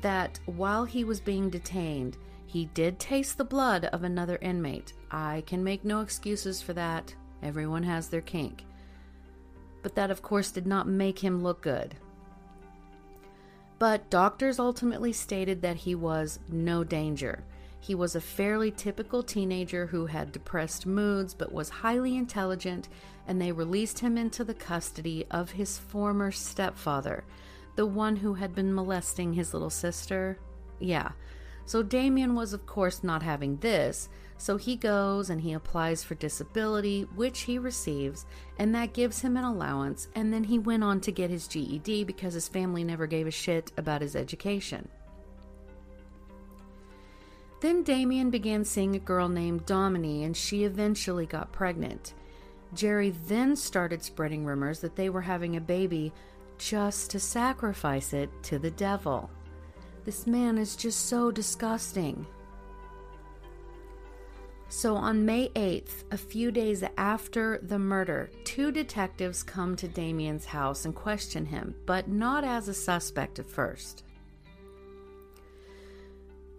[0.00, 4.94] that while he was being detained, he did taste the blood of another inmate.
[5.10, 7.14] I can make no excuses for that.
[7.42, 8.64] Everyone has their kink.
[9.82, 11.94] But that, of course, did not make him look good.
[13.78, 17.44] But doctors ultimately stated that he was no danger.
[17.80, 22.88] He was a fairly typical teenager who had depressed moods but was highly intelligent,
[23.26, 27.24] and they released him into the custody of his former stepfather,
[27.76, 30.38] the one who had been molesting his little sister.
[30.78, 31.12] Yeah.
[31.64, 36.16] So Damien was, of course, not having this, so he goes and he applies for
[36.16, 38.26] disability, which he receives,
[38.58, 42.02] and that gives him an allowance, and then he went on to get his GED
[42.04, 44.88] because his family never gave a shit about his education.
[47.60, 52.12] Then Damien began seeing a girl named Domini, and she eventually got pregnant.
[52.74, 56.12] Jerry then started spreading rumors that they were having a baby
[56.58, 59.30] just to sacrifice it to the devil.
[60.04, 62.26] This man is just so disgusting.
[64.68, 70.46] So on May 8th, a few days after the murder, two detectives come to Damien's
[70.46, 74.04] house and question him, but not as a suspect at first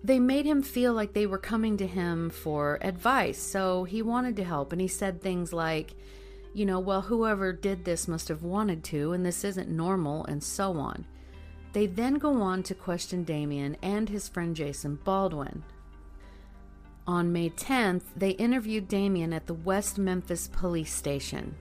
[0.03, 3.41] they made him feel like they were coming to him for advice.
[3.41, 4.71] So he wanted to help.
[4.71, 5.95] And he said things like,
[6.53, 10.43] you know, well, whoever did this must have wanted to, and this isn't normal, and
[10.43, 11.05] so on.
[11.71, 15.63] They then go on to question Damien and his friend Jason Baldwin.
[17.07, 21.55] On May 10th, they interviewed Damien at the West Memphis police station.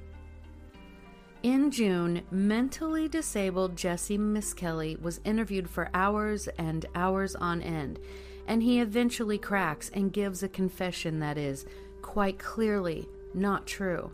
[1.42, 7.98] In June, mentally disabled Jesse Misskelley was interviewed for hours and hours on end,
[8.46, 11.64] and he eventually cracks and gives a confession that is,
[12.00, 14.10] quite clearly, not true.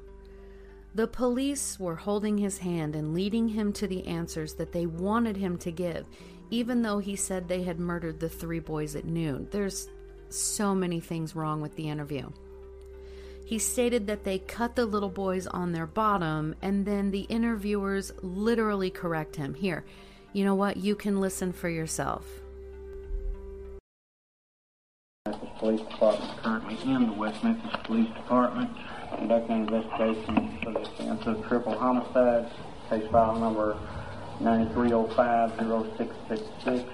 [0.95, 5.37] The police were holding his hand and leading him to the answers that they wanted
[5.37, 6.07] him to give,
[6.51, 9.49] even though he said they had murdered the three boys at noon.
[9.51, 9.89] There's
[10.31, 12.31] so many things wrong with the interview.
[13.45, 18.12] He stated that they cut the little boys on their bottom, and then the interviewers
[18.22, 19.55] literally correct him.
[19.55, 19.85] Here,
[20.35, 20.76] you know what?
[20.76, 22.26] You can listen for yourself.
[25.29, 28.70] Memphis Police Department, currently in the West Memphis Police Department,
[29.14, 32.51] conducting an investigation for the offense of triple homicide,
[32.89, 33.76] case file number
[34.41, 36.87] 93050666.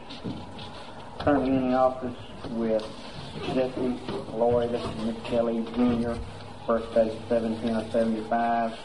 [1.20, 2.16] Currently in the office
[2.50, 2.84] with
[3.54, 4.00] Jesse
[4.32, 6.14] Lloyd Misskelley Jr.,
[6.66, 8.76] first date 17 of 75.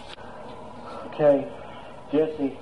[1.07, 1.51] Okay,
[2.11, 2.55] Jesse,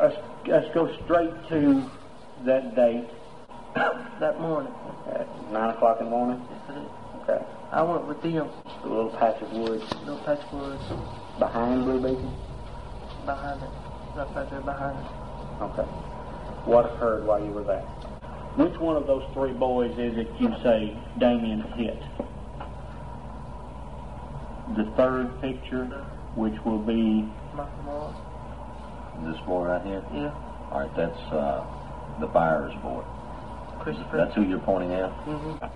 [0.00, 1.90] let's, let's go straight to
[2.44, 3.08] that date
[3.74, 4.72] that morning.
[5.12, 6.40] at 9 o'clock in the morning.
[6.50, 6.88] Yes, it is.
[7.28, 7.44] Okay.
[7.72, 8.48] I went with them,
[8.82, 10.82] The little patch of woods little patch of woods
[11.38, 12.30] behind Blue Beacon?
[13.26, 13.70] behind it,
[14.14, 15.62] right back there behind it.
[15.62, 15.88] Okay.
[16.66, 17.80] What occurred while you were there?
[18.56, 21.98] Which one of those three boys is it you say Damien hit?
[24.76, 25.86] The third picture,
[26.36, 28.14] which will be, Michael Moore.
[29.32, 30.04] This boy right here?
[30.12, 30.34] Yeah,
[30.70, 31.64] All right, that's uh,
[32.20, 33.02] the Byers boy.
[33.84, 34.16] Christopher.
[34.16, 35.10] That's who you're pointing at?
[35.28, 35.66] Mm-hmm.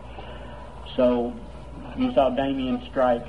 [0.96, 1.32] so
[1.96, 3.24] you saw Damien strike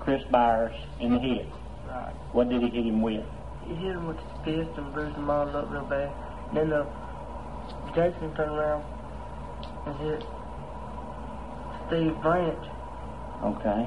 [0.00, 1.46] Chris Byers in the head.
[1.88, 2.14] Right.
[2.32, 3.24] What did he hit him with?
[3.68, 6.10] He hit him with his fist and bruised him all up real bad.
[6.54, 6.86] Then the
[7.94, 8.82] Jason turned around
[9.86, 10.24] and hit
[11.86, 12.64] Steve Branch
[13.44, 13.86] Okay.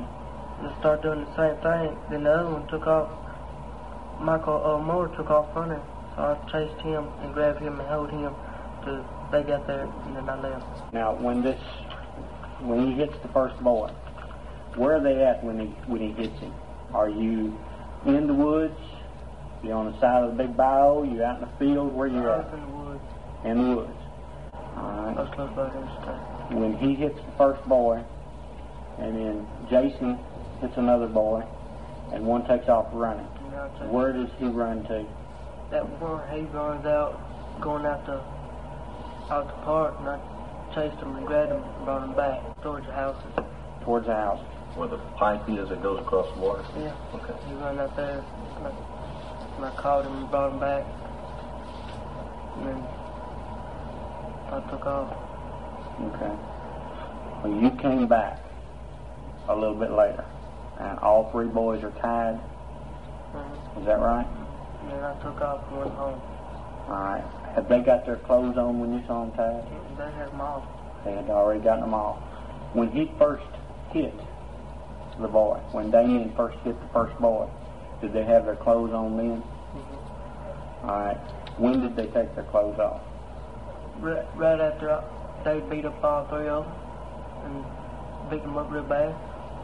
[0.61, 1.97] and started doing the same thing.
[2.09, 3.09] Then the other one took off.
[4.21, 5.81] Michael uh, Moore took off running,
[6.15, 8.33] so I chased him and grabbed him and held him
[8.83, 10.93] till they got there, and then I left.
[10.93, 11.59] Now, when this,
[12.61, 13.89] when he hits the first boy,
[14.75, 16.53] where are they at when he when he hits him?
[16.93, 17.57] Are you
[18.05, 18.77] in the woods?
[19.63, 21.03] You on the side of the big barrow?
[21.03, 21.93] You out in the field?
[21.93, 22.53] Where you at?
[22.53, 23.03] in the woods.
[23.43, 23.97] In the woods.
[24.77, 25.15] All right.
[25.15, 26.57] was close by the interstate.
[26.57, 28.03] When he hits the first boy,
[28.99, 30.19] and then Jason
[30.61, 31.43] hits another boy,
[32.13, 33.27] and one takes off running.
[33.47, 35.05] And I chased Where does he run to?
[35.71, 37.19] that one he runs out
[37.59, 38.05] going out
[39.29, 40.19] out the park and I
[40.73, 43.31] chased him and grabbed him and brought him back towards the houses.
[43.83, 44.41] Towards the house.
[44.75, 46.65] Where the pipe is that goes across the water?
[46.77, 46.93] Yeah.
[47.15, 47.33] Okay.
[47.47, 48.23] He ran out there
[48.57, 48.71] and I,
[49.55, 50.85] and I called him and brought him back.
[52.57, 52.83] And then
[54.51, 55.13] I took off.
[56.01, 56.33] Okay.
[57.43, 58.39] Well, you came back
[59.47, 60.25] a little bit later,
[60.79, 62.39] and all three boys are tied.
[63.33, 63.79] Mhm.
[63.79, 64.27] Is that right?
[64.81, 66.21] And then I took off and went home.
[66.89, 67.23] All right.
[67.55, 69.63] Have they got their clothes on when you saw them tied?
[69.97, 70.63] They had them off.
[71.05, 72.19] They had already gotten them off.
[72.73, 73.45] When he first
[73.91, 74.13] hit
[75.19, 77.47] the boy, when Damien first hit the first boy,
[78.01, 79.43] did they have their clothes on then?
[79.73, 80.89] Mhm.
[80.89, 81.17] All right.
[81.57, 82.99] When did they take their clothes off?
[84.01, 85.01] Right, right after
[85.45, 86.73] they beat up all three of them
[87.45, 89.15] and beat them up real bad.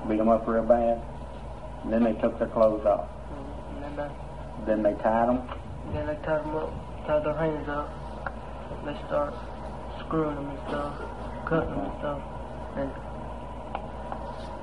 [0.08, 1.02] Beat them up real bad.
[1.84, 3.08] And then they took their clothes off.
[3.30, 3.76] Mhm.
[3.76, 5.42] And then they Then they tied them.
[5.92, 6.70] Then they tied them up,
[7.08, 7.90] tied their hands up.
[8.86, 9.34] They start
[10.06, 10.94] screwing them and stuff,
[11.46, 12.22] cutting them and stuff.
[12.78, 12.92] And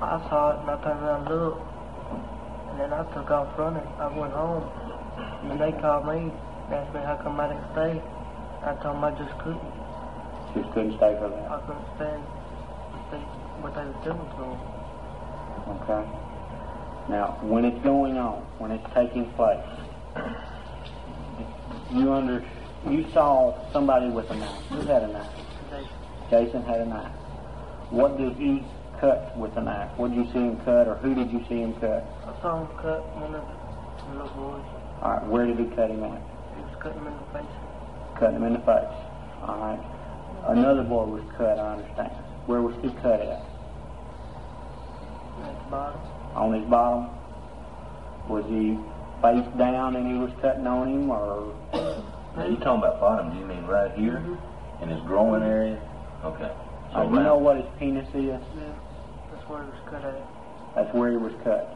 [0.01, 1.61] I saw it and I turned around and looked.
[2.71, 3.87] And then I took off running.
[3.99, 4.63] I went home.
[5.49, 8.01] And they called me and asked me how come I didn't stay.
[8.63, 9.73] I told them I just couldn't.
[10.55, 11.51] Just couldn't stay for that.
[11.51, 12.23] I couldn't stand
[13.61, 14.59] what they were doing to them.
[15.79, 16.03] Okay.
[17.09, 19.65] Now, when it's going on, when it's taking place,
[21.93, 22.43] you under
[22.87, 24.63] you saw somebody with a knife.
[24.69, 25.31] Who had a knife?
[26.29, 27.11] Jason had a knife.
[27.89, 28.63] What did he
[28.99, 29.97] cut with a knife?
[29.97, 32.05] What did you see him cut, or who did you see him cut?
[32.25, 34.65] I saw him cut one of the little boys.
[35.01, 36.21] All right, where did he cut him at?
[36.55, 37.55] He was cutting him in the face.
[38.19, 38.93] Cutting him in the face.
[39.41, 39.79] All right.
[40.47, 41.59] Another boy was cut.
[41.59, 42.11] I understand.
[42.45, 43.43] Where was he cut at?
[45.41, 46.01] At the bottom.
[46.35, 47.09] On his bottom.
[48.27, 48.77] Was he
[49.21, 51.53] face down and he was cutting on him, or
[52.35, 54.23] Now, you talking about bottom, do you mean right here?
[54.23, 54.83] Mm-hmm.
[54.83, 55.81] In his growing area?
[56.23, 56.51] Okay.
[56.93, 58.15] so uh, you know what his penis is?
[58.15, 58.39] Yeah,
[59.31, 60.75] that's where he was cut at.
[60.75, 61.75] That's where he was cut.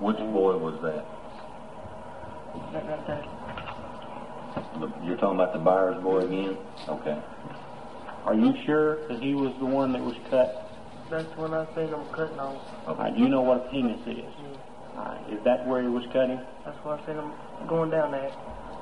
[0.00, 0.32] Which mm-hmm.
[0.32, 1.04] boy was that?
[2.72, 3.42] That right there.
[5.04, 6.58] You're talking about the Byers boy again?
[6.88, 7.18] Okay.
[8.24, 10.70] Are you sure that he was the one that was cut?
[11.10, 12.56] That's when I think I'm cutting on.
[12.86, 14.24] All right, uh, you know what a penis is.
[14.24, 14.51] All
[14.96, 16.40] right, is that where he was cutting?
[16.64, 17.32] That's where I seen him
[17.68, 18.32] going down there.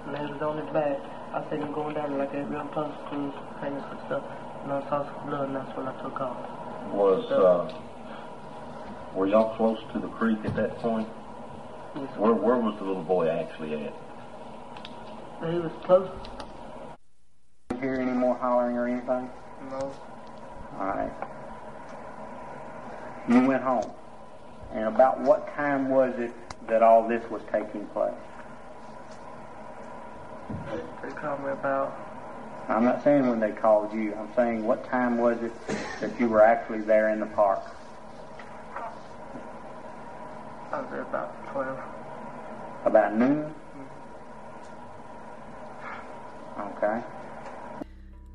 [0.06, 0.98] And he was on his back.
[1.32, 4.24] I seen him going down there like that real close to his penis and stuff.
[4.64, 6.92] And I saw some blood and that's when I took off.
[6.92, 7.70] Was, uh,
[9.14, 11.08] were y'all close to the creek at that point?
[11.94, 13.94] Yes, Where, where was the little boy actually at?
[15.40, 16.10] He was close.
[17.70, 19.30] Did you hear any more hollering or anything?
[19.70, 19.92] No.
[20.78, 21.12] All right.
[23.28, 23.90] You went home.
[24.72, 26.32] And about what time was it
[26.68, 28.14] that all this was taking place?
[31.02, 31.96] They called me about
[32.68, 34.14] I'm not saying when they called you.
[34.14, 35.52] I'm saying what time was it
[36.00, 37.60] that you were actually there in the park?
[40.70, 41.80] I was there about twelve.
[42.84, 43.52] About noon?
[46.56, 46.84] Mm-hmm.
[46.84, 47.02] Okay.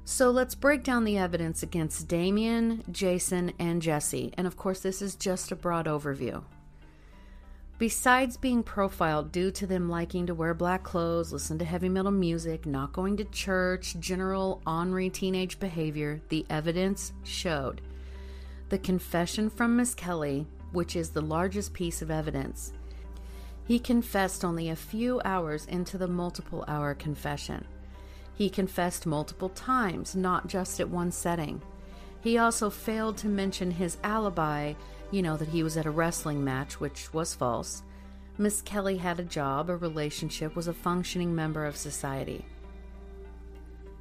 [0.08, 4.32] So let's break down the evidence against Damien, Jason, and Jesse.
[4.38, 6.43] And of course, this is just a broad overview.
[7.80, 12.12] Besides being profiled due to them liking to wear black clothes, listen to heavy metal
[12.12, 17.82] music, not going to church, general ornery teenage behavior, the evidence showed.
[18.70, 22.74] The confession from Misskelley, which is the largest piece of evidence,
[23.68, 27.66] he confessed only a few hours into the multiple hour confession.
[28.36, 31.61] He confessed multiple times, not just at one setting.
[32.21, 34.73] He also failed to mention his alibi,
[35.11, 37.83] you know, that he was at a wrestling match, which was false.
[38.38, 42.43] Misskelley had a job, a relationship, was a functioning member of society.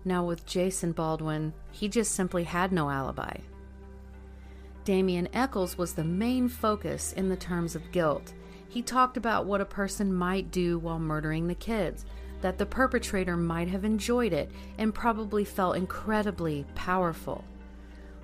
[0.04, 3.36] Now, with Jason Baldwin, he just simply had no alibi.
[4.84, 8.34] Damien Echols was the main focus in the terms of guilt.
[8.68, 12.04] He talked about what a person might do while murdering the kids,
[12.40, 17.44] that the perpetrator might have enjoyed it and probably felt incredibly powerful.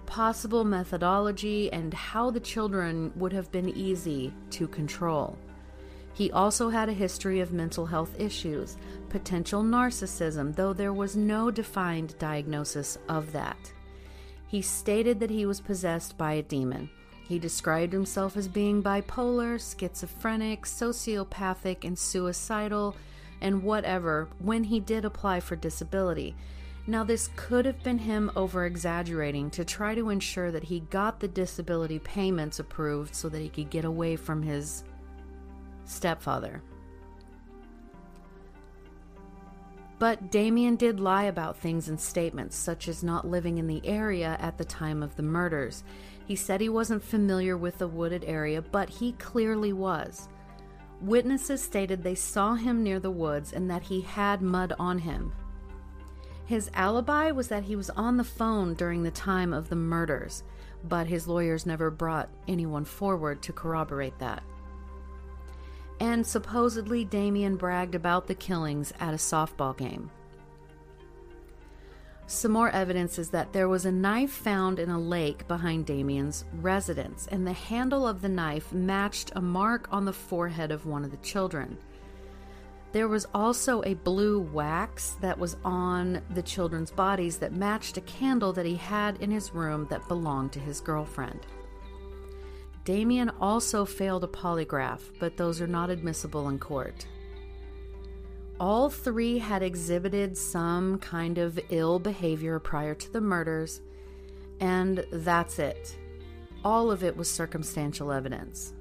[0.07, 5.39] Possible methodology and how the children would have been easy to control.
[6.13, 8.77] He also had a history of mental health issues,
[9.09, 13.73] potential narcissism, though there was no defined diagnosis of that.
[14.49, 16.91] He stated that he was possessed by a demon.
[17.29, 22.97] He described himself as being bipolar, schizophrenic, sociopathic, and suicidal,
[23.41, 26.35] and whatever when he did apply for disability.
[26.87, 31.21] Now, this could have been him over exaggerating to try to ensure that he got
[31.21, 34.85] the disability payments approved so that he could get away from his
[35.85, 36.63] stepfather.
[39.99, 44.39] But Damien did lie about things in statements, such as not living in the area
[44.41, 45.85] at the time of the murders.
[46.27, 50.29] He said he wasn't familiar with the wooded area, but he clearly was.
[51.01, 55.33] Witnesses stated they saw him near the woods and that he had mud on him.
[56.45, 60.43] His alibi was that he was on the phone during the time of the murders,
[60.85, 64.43] but his lawyers never brought anyone forward to corroborate that.
[66.01, 70.11] And supposedly, Damien bragged about the killings at a softball game.
[72.31, 76.45] Some more evidence is that there was a knife found in a lake behind Damien's
[76.61, 81.05] residence, and the handle of the knife matched a mark on the forehead of one
[81.05, 81.77] of the children.
[82.93, 88.03] There was also a blue wax that was on the children's bodies that matched a
[88.03, 91.41] candle that he had in his room that belonged to his girlfriend.
[92.85, 97.07] Damien also failed a polygraph, but those are not admissible in court.
[98.61, 103.81] All three had exhibited some kind of ill behavior prior to the murders,
[104.61, 105.97] and that's it.
[106.63, 108.75] All of it was circumstantial evidence.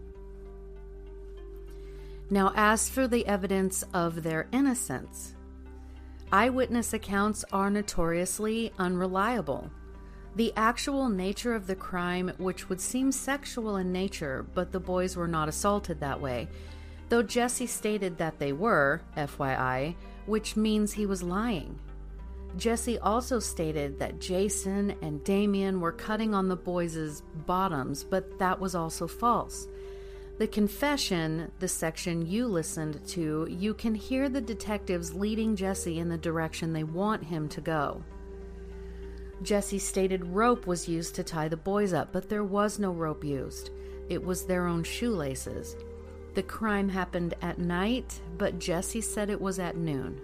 [2.30, 5.34] Now, as for the evidence of their innocence,
[6.30, 9.72] eyewitness accounts are notoriously unreliable.
[10.36, 15.16] The actual nature of the crime, which would seem sexual in nature, but the boys
[15.16, 16.50] were not assaulted that way,
[17.10, 19.96] though Jesse stated that they were, FYI,
[20.26, 21.80] which means he was lying.
[22.58, 28.60] Jesse also stated that Jason and Damien were cutting on the boys' bottoms, but that
[28.60, 29.68] was also false.
[30.40, 36.10] The confession, the section you listened to, you can hear the detectives leading Jesse in
[36.10, 38.04] the direction they want him to go.
[39.42, 43.24] Jesse stated rope was used to tie the boys up, but there was no rope
[43.24, 43.70] used.
[44.10, 45.76] It was their own shoelaces.
[46.36, 50.22] The crime happened at night, but Jesse said it was at noon.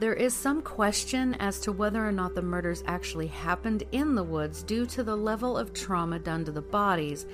[0.00, 4.22] There is some question as to whether or not the murders actually happened in the
[4.22, 7.26] woods due to the level of trauma done to the bodies.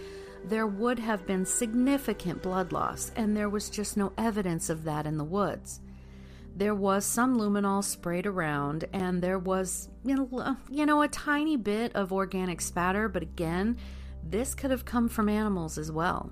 [0.45, 5.07] There would have been significant blood loss, and there was just no evidence of that
[5.07, 5.81] in the woods.
[6.57, 11.57] there was some luminol sprayed around, and there was, you know, you know, a tiny
[11.57, 13.77] bit of organic spatter, but again,
[14.23, 16.31] this could have come from animals as well.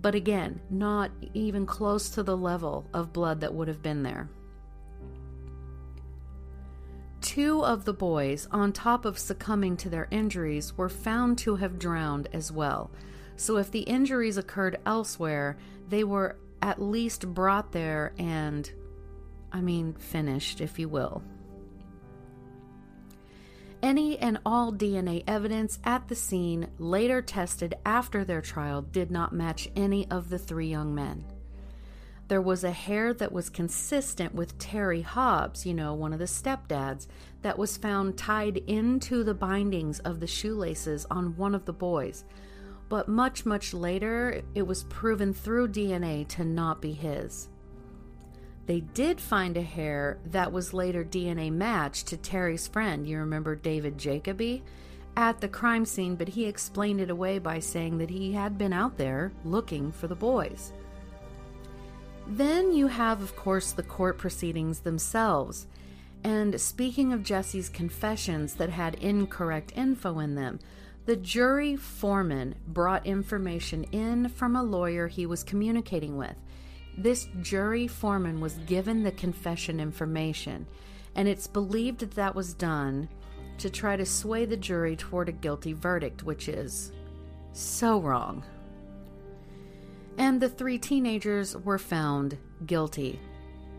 [0.00, 4.30] But again, not even close to the level of blood that would have been there.
[7.20, 11.78] Two of the boys, on top of succumbing to their injuries, were found to have
[11.78, 12.90] drowned as well.
[13.36, 18.70] So if the injuries occurred elsewhere, they were at least brought there and,
[19.52, 21.22] I mean, finished, if you will.
[23.82, 29.32] Any and all DNA evidence at the scene later tested after their trial did not
[29.32, 31.24] match any of the three young men.
[32.28, 36.26] There was a hair that was consistent with Terry Hobbs, you know, one of the
[36.26, 37.08] stepdads,
[37.42, 42.24] that was found tied into the bindings of the shoelaces on one of the boys.
[42.88, 47.48] But much, much later, it was proven through DNA to not be his.
[48.66, 53.56] They did find a hair that was later DNA matched to Terry's friend, you remember
[53.56, 54.62] David Jacoby,
[55.16, 58.72] at the crime scene, but he explained it away by saying that he had been
[58.72, 60.72] out there looking for the boys.
[62.26, 65.66] Then you have, of course, the court proceedings themselves.
[66.22, 70.60] And speaking of Jesse's confessions that had incorrect info in them,
[71.06, 76.36] the jury foreman brought information in from a lawyer he was communicating with.
[77.00, 80.66] This jury foreman was given the confession information,
[81.14, 83.08] and it's believed that that was done
[83.56, 86.92] to try to sway the jury toward a guilty verdict, which is
[87.54, 88.44] so wrong.
[90.18, 92.36] And the three teenagers were found
[92.66, 93.18] guilty.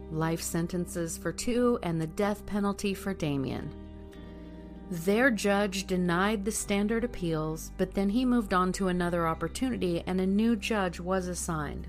[0.10, 3.72] Life sentences for two and the death penalty for Damien.
[4.90, 10.20] Their judge denied the standard appeals, but then he moved on to another opportunity and
[10.20, 11.88] a new judge was assigned.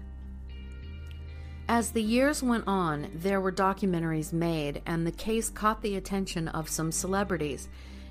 [1.73, 6.49] As the years went on, there were documentaries made, and the case caught the attention
[6.49, 7.67] of some celebrities,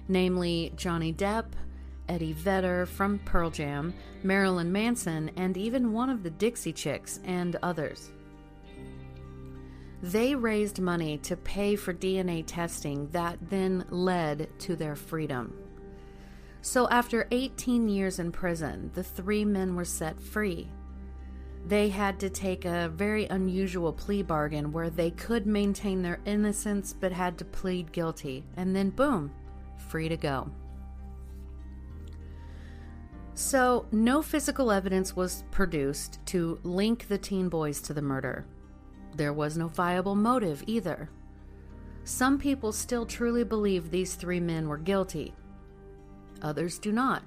[0.08, 1.46] namely Johnny Depp,
[2.10, 3.94] Eddie Vedder from Pearl Jam,
[4.24, 8.10] Marilyn Manson, and even one of the Dixie Chicks, and others.
[10.02, 15.56] They raised money to pay for DNA testing that then led to their freedom.
[16.64, 20.68] So, after 18 years in prison, the three men were set free.
[21.66, 26.94] They had to take a very unusual plea bargain where they could maintain their innocence
[26.94, 29.32] but had to plead guilty, and then boom,
[29.90, 30.52] free to go.
[33.34, 38.46] So, no physical evidence was produced to link the teen boys to the murder.
[39.16, 41.10] There was no viable motive either.
[42.04, 45.34] Some people still truly believe these three men were guilty,
[46.42, 47.24] others do not.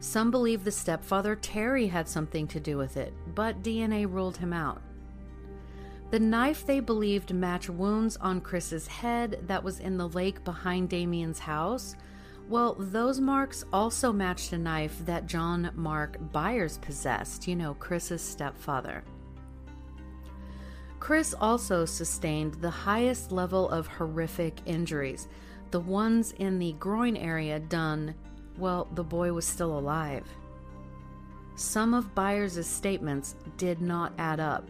[0.00, 4.52] Some believe the stepfather Terry had something to do with it, but DNA ruled him
[4.52, 4.82] out.
[6.10, 10.88] The knife they believed matched wounds on Chris's head that was in the lake behind
[10.88, 11.96] Damien's house.
[12.48, 18.22] Well, those marks also matched a knife that John Mark Byers possessed, you know, Chris's
[18.22, 19.02] stepfather.
[21.00, 25.26] Chris also sustained the highest level of horrific injuries,
[25.72, 28.14] the ones in the groin area done,
[28.58, 30.26] well, the boy was still alive.
[31.54, 34.68] Some of Byers' statements did not add up.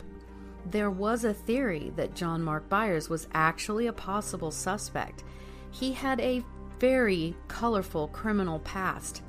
[0.70, 5.24] There was a theory that John Mark Byers was actually a possible suspect.
[5.70, 6.44] He had a
[6.78, 9.22] very colorful criminal past,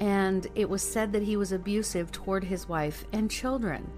[0.00, 3.90] and it was said that he was abusive toward his wife and children.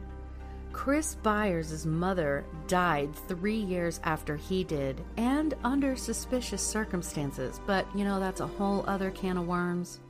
[0.80, 8.02] Chris Byers' mother died three years after he did, and under suspicious circumstances, but you
[8.02, 10.00] know, that's a whole other can of worms.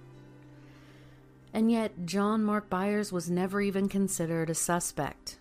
[1.52, 5.40] And yet, John Mark Byers was never even considered a suspect.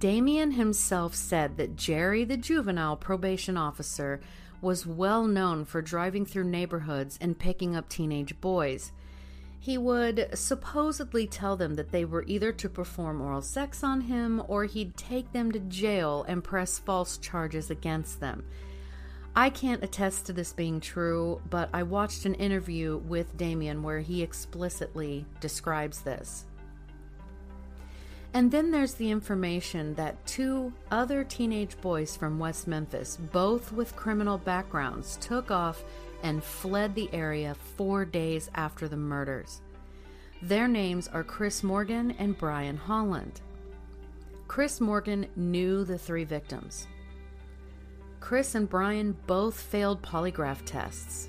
[0.00, 4.20] Damien himself said that Jerry, the juvenile probation officer,
[4.62, 8.90] was well known for driving through neighborhoods and picking up teenage boys
[9.64, 14.42] he would supposedly tell them that they were either to perform oral sex on him
[14.46, 18.44] or he'd take them to jail and press false charges against them.
[19.34, 24.00] I can't attest to this being true, but I watched an interview with Damien where
[24.00, 26.44] he explicitly describes this.
[28.34, 33.96] And then there's the information that two other teenage boys from West Memphis, both with
[33.96, 35.84] criminal backgrounds, took off
[36.24, 39.60] and fled the area four days after the murders.
[40.42, 43.42] Their names are Chris Morgan and Brian Holland.
[44.48, 46.88] Chris Morgan knew the three victims.
[48.20, 51.28] Chris and Brian both failed polygraph tests.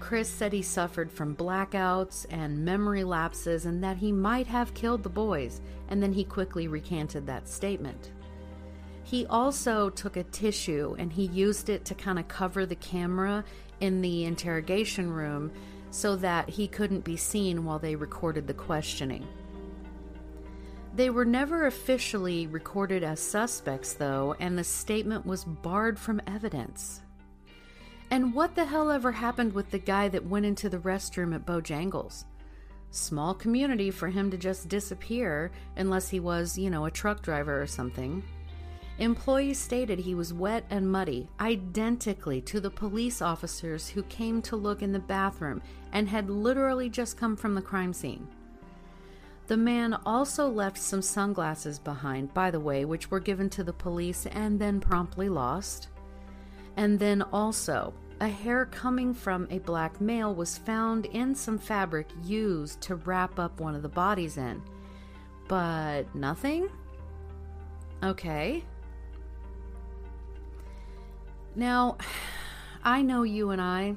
[0.00, 5.02] Chris said he suffered from blackouts and memory lapses and that he might have killed
[5.02, 8.12] the boys, and then he quickly recanted that statement.
[9.02, 13.44] He also took a tissue and he used it to kind of cover the camera
[13.80, 15.50] in the interrogation room
[15.90, 19.26] so that he couldn't be seen while they recorded the questioning.
[20.94, 27.00] They were never officially recorded as suspects, though, and the statement was barred from evidence.
[28.10, 31.46] And what the hell ever happened with the guy that went into the restroom at
[31.46, 32.24] Bojangles?
[32.90, 37.62] Small community for him to just disappear unless he was, you know, a truck driver
[37.62, 38.20] or something.
[39.00, 44.56] Employees stated he was wet and muddy, identically to the police officers who came to
[44.56, 48.28] look in the bathroom and had literally just come from the crime scene.
[49.46, 53.72] The man also left some sunglasses behind, by the way, which were given to the
[53.72, 55.88] police and then promptly lost.
[56.76, 62.06] And then also, a hair coming from a black male was found in some fabric
[62.22, 64.62] used to wrap up one of the bodies in.
[65.48, 66.68] But nothing?
[68.02, 68.62] Okay.
[71.60, 71.98] Now,
[72.82, 73.94] I know you and I,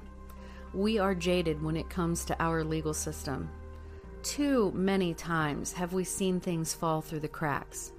[0.74, 3.49] we are jaded when it comes to our legal system.
[4.22, 7.93] Too many times have we seen things fall through the cracks.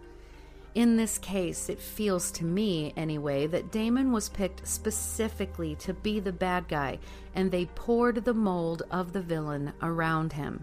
[0.75, 6.21] In this case, it feels to me, anyway, that Damon was picked specifically to be
[6.21, 6.99] the bad guy,
[7.35, 10.63] and they poured the mold of the villain around him.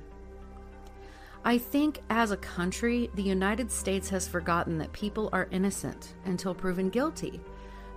[1.44, 6.54] I think as a country, the United States has forgotten that people are innocent until
[6.54, 7.42] proven guilty,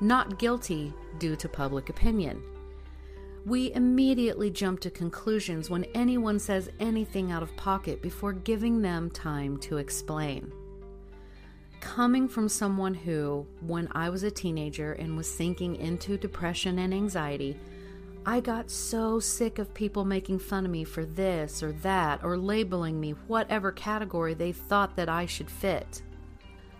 [0.00, 2.42] not guilty due to public opinion.
[3.46, 9.10] We immediately jump to conclusions when anyone says anything out of pocket before giving them
[9.10, 10.52] time to explain
[11.84, 16.94] coming from someone who, when I was a teenager and was sinking into depression and
[16.94, 17.58] anxiety,
[18.24, 22.38] I got so sick of people making fun of me for this or that or
[22.38, 26.02] labeling me whatever category they thought that I should fit.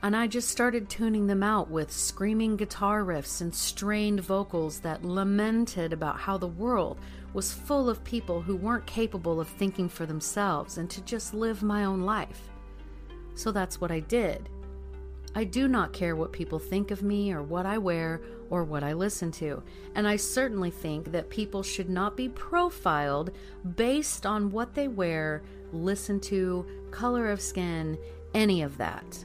[0.05, 5.02] And I just started tuning them out with screaming guitar riffs and strained vocals that
[5.02, 7.00] lamented about how the world
[7.32, 11.62] was full of people who weren't capable of thinking for themselves and to just live
[11.62, 12.50] my own life.
[13.34, 14.50] So that's what I did.
[15.34, 18.84] I do not care what people think of me or what I wear or what
[18.84, 19.62] I listen to,
[19.94, 23.30] and I certainly think that people should not be profiled
[23.74, 25.42] based on what they wear,
[25.72, 27.96] listen to, color of skin,
[28.34, 29.24] any of that.